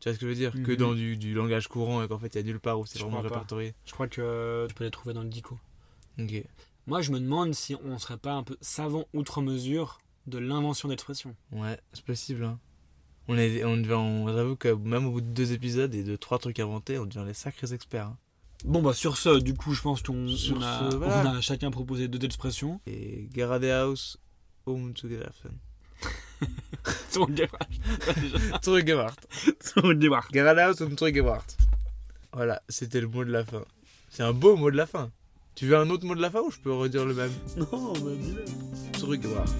tu 0.00 0.08
vois 0.08 0.14
ce 0.14 0.18
que 0.18 0.26
je 0.26 0.30
veux 0.30 0.34
dire? 0.36 0.52
Que 0.52 0.72
Mhm. 0.72 0.76
dans 0.76 0.94
du, 0.94 1.16
du 1.16 1.34
langage 1.34 1.68
courant 1.68 2.02
et 2.02 2.08
qu'en 2.08 2.18
fait 2.18 2.34
il 2.34 2.36
y 2.36 2.40
a 2.40 2.42
nulle 2.42 2.60
part 2.60 2.80
où 2.80 2.86
c'est 2.86 2.98
vraiment 2.98 3.20
répertorié 3.20 3.74
Je 3.86 3.92
crois 3.92 4.08
que 4.08 4.66
tu 4.68 4.74
peux 4.74 4.84
les 4.84 4.90
trouver 4.90 5.14
dans 5.14 5.22
le 5.22 5.28
dico. 5.28 5.58
ok 6.18 6.44
Moi, 6.86 7.02
je 7.02 7.12
me 7.12 7.20
demande 7.20 7.54
si 7.54 7.76
on 7.84 7.98
serait 7.98 8.16
pas 8.18 8.32
un 8.32 8.42
peu 8.42 8.56
savant 8.60 9.04
outre 9.14 9.42
mesure 9.42 9.98
de 10.26 10.38
l'invention 10.38 10.88
d'expression. 10.88 11.34
Ouais, 11.52 11.78
c'est 11.92 12.04
possible. 12.04 12.44
Hein. 12.44 12.58
On 13.28 13.36
est, 13.38 13.62
on 13.64 13.76
devient, 13.76 13.92
on, 13.94 14.26
j'avoue 14.32 14.56
que 14.56 14.68
même 14.68 15.06
au 15.06 15.12
bout 15.12 15.20
de 15.20 15.26
deux 15.26 15.52
épisodes 15.52 15.94
et 15.94 16.02
de 16.02 16.16
trois 16.16 16.38
trucs 16.38 16.58
inventés, 16.58 16.98
on 16.98 17.06
devient 17.06 17.24
les 17.26 17.34
sacrés 17.34 17.72
experts. 17.72 18.06
hein. 18.06 18.16
Bon, 18.64 18.82
bah, 18.82 18.92
sur 18.92 19.16
ce, 19.16 19.38
du 19.38 19.54
coup, 19.54 19.72
je 19.72 19.80
pense 19.82 20.02
qu'on 20.02 20.26
on 20.26 20.32
a, 20.62 20.90
ce, 20.90 20.96
voilà. 20.96 21.30
on 21.32 21.36
a 21.36 21.40
chacun 21.40 21.70
proposé 21.70 22.08
deux 22.08 22.24
expressions. 22.24 22.80
Et 22.86 23.28
Garade 23.32 23.64
House, 23.64 24.18
Home 24.66 24.92
Together. 27.12 27.58
Zurückgebracht. 28.60 30.32
Garade 30.32 30.62
House, 30.62 30.80
Home 30.80 30.96
Zurückgebracht. 30.96 31.56
Voilà, 32.32 32.62
c'était 32.68 33.00
le 33.00 33.08
mot 33.08 33.24
de 33.24 33.32
la 33.32 33.44
fin. 33.44 33.64
C'est 34.10 34.22
un 34.22 34.32
beau 34.32 34.56
mot 34.56 34.70
de 34.70 34.76
la 34.76 34.86
fin. 34.86 35.10
Tu 35.54 35.66
veux 35.66 35.76
un 35.76 35.90
autre 35.90 36.06
mot 36.06 36.14
de 36.14 36.22
la 36.22 36.30
fin 36.30 36.40
ou 36.40 36.50
je 36.50 36.58
peux 36.58 36.72
redire 36.72 37.04
le 37.04 37.14
même? 37.14 37.32
Non, 37.56 37.92
bah, 37.92 38.10
dis-le. 38.18 38.44
Zurückgebracht. 38.98 39.54